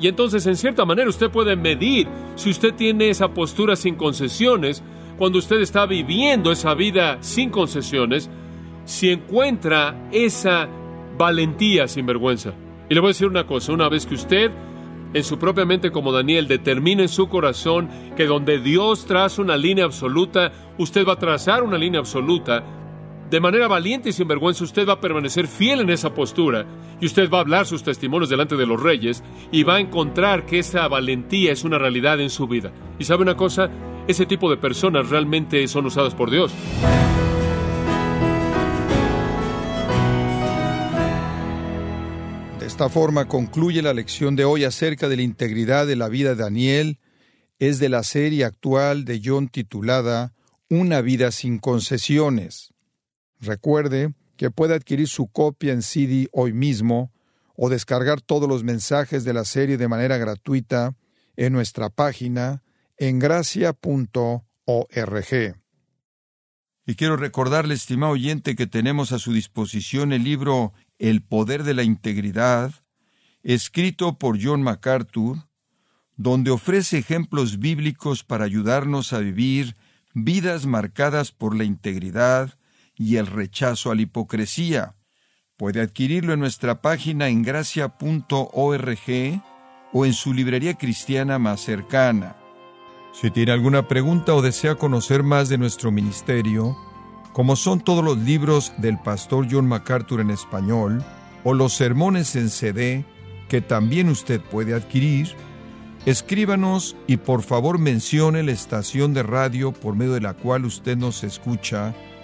Y 0.00 0.08
entonces, 0.08 0.46
en 0.46 0.56
cierta 0.56 0.84
manera, 0.84 1.08
usted 1.08 1.30
puede 1.30 1.56
medir 1.56 2.08
si 2.34 2.50
usted 2.50 2.74
tiene 2.74 3.10
esa 3.10 3.34
postura 3.34 3.76
sin 3.76 3.96
concesiones, 3.96 4.82
cuando 5.18 5.38
usted 5.38 5.60
está 5.60 5.84
viviendo 5.84 6.50
esa 6.50 6.74
vida 6.74 7.18
sin 7.20 7.50
concesiones, 7.50 8.30
si 8.84 9.10
encuentra 9.10 10.08
esa 10.10 10.68
valentía 11.18 11.86
sin 11.86 12.06
vergüenza. 12.06 12.54
Y 12.88 12.94
le 12.94 13.00
voy 13.00 13.08
a 13.08 13.10
decir 13.10 13.26
una 13.26 13.46
cosa, 13.46 13.72
una 13.72 13.88
vez 13.90 14.06
que 14.06 14.14
usted 14.14 14.50
en 15.12 15.24
su 15.24 15.38
propia 15.38 15.64
mente 15.64 15.90
como 15.90 16.12
Daniel, 16.12 16.46
determina 16.46 17.02
en 17.02 17.08
su 17.08 17.28
corazón 17.28 17.88
que 18.16 18.26
donde 18.26 18.60
Dios 18.60 19.06
traza 19.06 19.42
una 19.42 19.56
línea 19.56 19.84
absoluta, 19.84 20.52
usted 20.78 21.06
va 21.06 21.14
a 21.14 21.18
trazar 21.18 21.62
una 21.62 21.76
línea 21.76 22.00
absoluta. 22.00 22.62
De 23.30 23.38
manera 23.38 23.68
valiente 23.68 24.08
y 24.08 24.12
sin 24.12 24.26
vergüenza, 24.26 24.64
usted 24.64 24.88
va 24.88 24.94
a 24.94 25.00
permanecer 25.00 25.46
fiel 25.46 25.80
en 25.80 25.90
esa 25.90 26.12
postura 26.12 26.66
y 27.00 27.06
usted 27.06 27.30
va 27.30 27.38
a 27.38 27.40
hablar 27.42 27.64
sus 27.64 27.84
testimonios 27.84 28.28
delante 28.28 28.56
de 28.56 28.66
los 28.66 28.82
reyes 28.82 29.22
y 29.52 29.62
va 29.62 29.76
a 29.76 29.80
encontrar 29.80 30.46
que 30.46 30.58
esa 30.58 30.88
valentía 30.88 31.52
es 31.52 31.62
una 31.62 31.78
realidad 31.78 32.20
en 32.20 32.30
su 32.30 32.48
vida. 32.48 32.72
Y 32.98 33.04
sabe 33.04 33.22
una 33.22 33.36
cosa, 33.36 33.70
ese 34.08 34.26
tipo 34.26 34.50
de 34.50 34.56
personas 34.56 35.10
realmente 35.10 35.66
son 35.68 35.86
usadas 35.86 36.14
por 36.14 36.30
Dios. 36.30 36.52
esta 42.80 42.88
forma 42.88 43.28
concluye 43.28 43.82
la 43.82 43.92
lección 43.92 44.36
de 44.36 44.46
hoy 44.46 44.64
acerca 44.64 45.10
de 45.10 45.16
la 45.16 45.22
integridad 45.22 45.86
de 45.86 45.96
la 45.96 46.08
vida 46.08 46.30
de 46.30 46.36
Daniel. 46.36 46.98
Es 47.58 47.78
de 47.78 47.90
la 47.90 48.02
serie 48.02 48.46
actual 48.46 49.04
de 49.04 49.20
John 49.22 49.48
titulada 49.48 50.32
Una 50.70 51.02
vida 51.02 51.30
sin 51.30 51.58
concesiones. 51.58 52.72
Recuerde 53.40 54.14
que 54.36 54.50
puede 54.50 54.74
adquirir 54.74 55.08
su 55.08 55.28
copia 55.28 55.72
en 55.72 55.82
CD 55.82 56.28
hoy 56.32 56.52
mismo 56.52 57.12
o 57.56 57.68
descargar 57.68 58.20
todos 58.20 58.48
los 58.48 58.64
mensajes 58.64 59.24
de 59.24 59.34
la 59.34 59.44
serie 59.44 59.76
de 59.76 59.88
manera 59.88 60.16
gratuita 60.18 60.96
en 61.36 61.52
nuestra 61.52 61.90
página 61.90 62.62
en 62.96 63.18
gracia.org. 63.18 64.44
Y 66.86 66.94
quiero 66.94 67.16
recordarle, 67.16 67.74
estimado 67.74 68.12
oyente, 68.12 68.56
que 68.56 68.66
tenemos 68.66 69.12
a 69.12 69.18
su 69.18 69.32
disposición 69.32 70.12
el 70.12 70.24
libro 70.24 70.72
el 70.98 71.22
poder 71.22 71.62
de 71.62 71.74
la 71.74 71.82
integridad, 71.82 72.72
escrito 73.42 74.18
por 74.18 74.38
John 74.42 74.62
MacArthur, 74.62 75.48
donde 76.16 76.50
ofrece 76.50 76.98
ejemplos 76.98 77.58
bíblicos 77.58 78.24
para 78.24 78.44
ayudarnos 78.44 79.14
a 79.14 79.20
vivir 79.20 79.76
vidas 80.12 80.66
marcadas 80.66 81.32
por 81.32 81.56
la 81.56 81.64
integridad 81.64 82.58
y 83.00 83.16
el 83.16 83.26
rechazo 83.26 83.90
a 83.90 83.94
la 83.94 84.02
hipocresía. 84.02 84.94
Puede 85.56 85.80
adquirirlo 85.80 86.34
en 86.34 86.40
nuestra 86.40 86.82
página 86.82 87.28
en 87.28 87.42
gracia.org 87.42 89.00
o 89.94 90.04
en 90.04 90.12
su 90.12 90.34
librería 90.34 90.74
cristiana 90.74 91.38
más 91.38 91.62
cercana. 91.62 92.36
Si 93.14 93.30
tiene 93.30 93.52
alguna 93.52 93.88
pregunta 93.88 94.34
o 94.34 94.42
desea 94.42 94.74
conocer 94.74 95.22
más 95.22 95.48
de 95.48 95.56
nuestro 95.56 95.90
ministerio, 95.90 96.76
como 97.32 97.56
son 97.56 97.80
todos 97.80 98.04
los 98.04 98.18
libros 98.18 98.74
del 98.76 98.98
pastor 98.98 99.46
John 99.50 99.66
MacArthur 99.66 100.20
en 100.20 100.28
español 100.28 101.02
o 101.42 101.54
los 101.54 101.72
sermones 101.72 102.36
en 102.36 102.50
CD 102.50 103.06
que 103.48 103.62
también 103.62 104.10
usted 104.10 104.42
puede 104.42 104.74
adquirir, 104.74 105.34
escríbanos 106.04 106.96
y 107.06 107.16
por 107.16 107.42
favor 107.42 107.78
mencione 107.78 108.42
la 108.42 108.52
estación 108.52 109.14
de 109.14 109.22
radio 109.22 109.72
por 109.72 109.96
medio 109.96 110.12
de 110.12 110.20
la 110.20 110.34
cual 110.34 110.66
usted 110.66 110.98
nos 110.98 111.24
escucha 111.24 111.94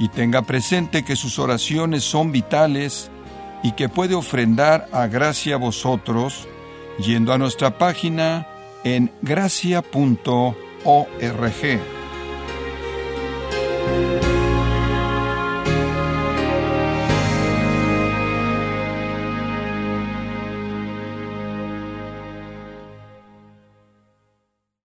Y 0.00 0.08
tenga 0.08 0.42
presente 0.42 1.04
que 1.04 1.16
sus 1.16 1.38
oraciones 1.38 2.04
son 2.04 2.32
vitales 2.32 3.10
y 3.62 3.72
que 3.72 3.88
puede 3.88 4.14
ofrendar 4.14 4.88
a 4.92 5.06
gracia 5.06 5.56
a 5.56 5.58
vosotros 5.58 6.46
yendo 7.04 7.32
a 7.32 7.38
nuestra 7.38 7.78
página 7.78 8.46
en 8.84 9.10
gracia.org. 9.22 10.54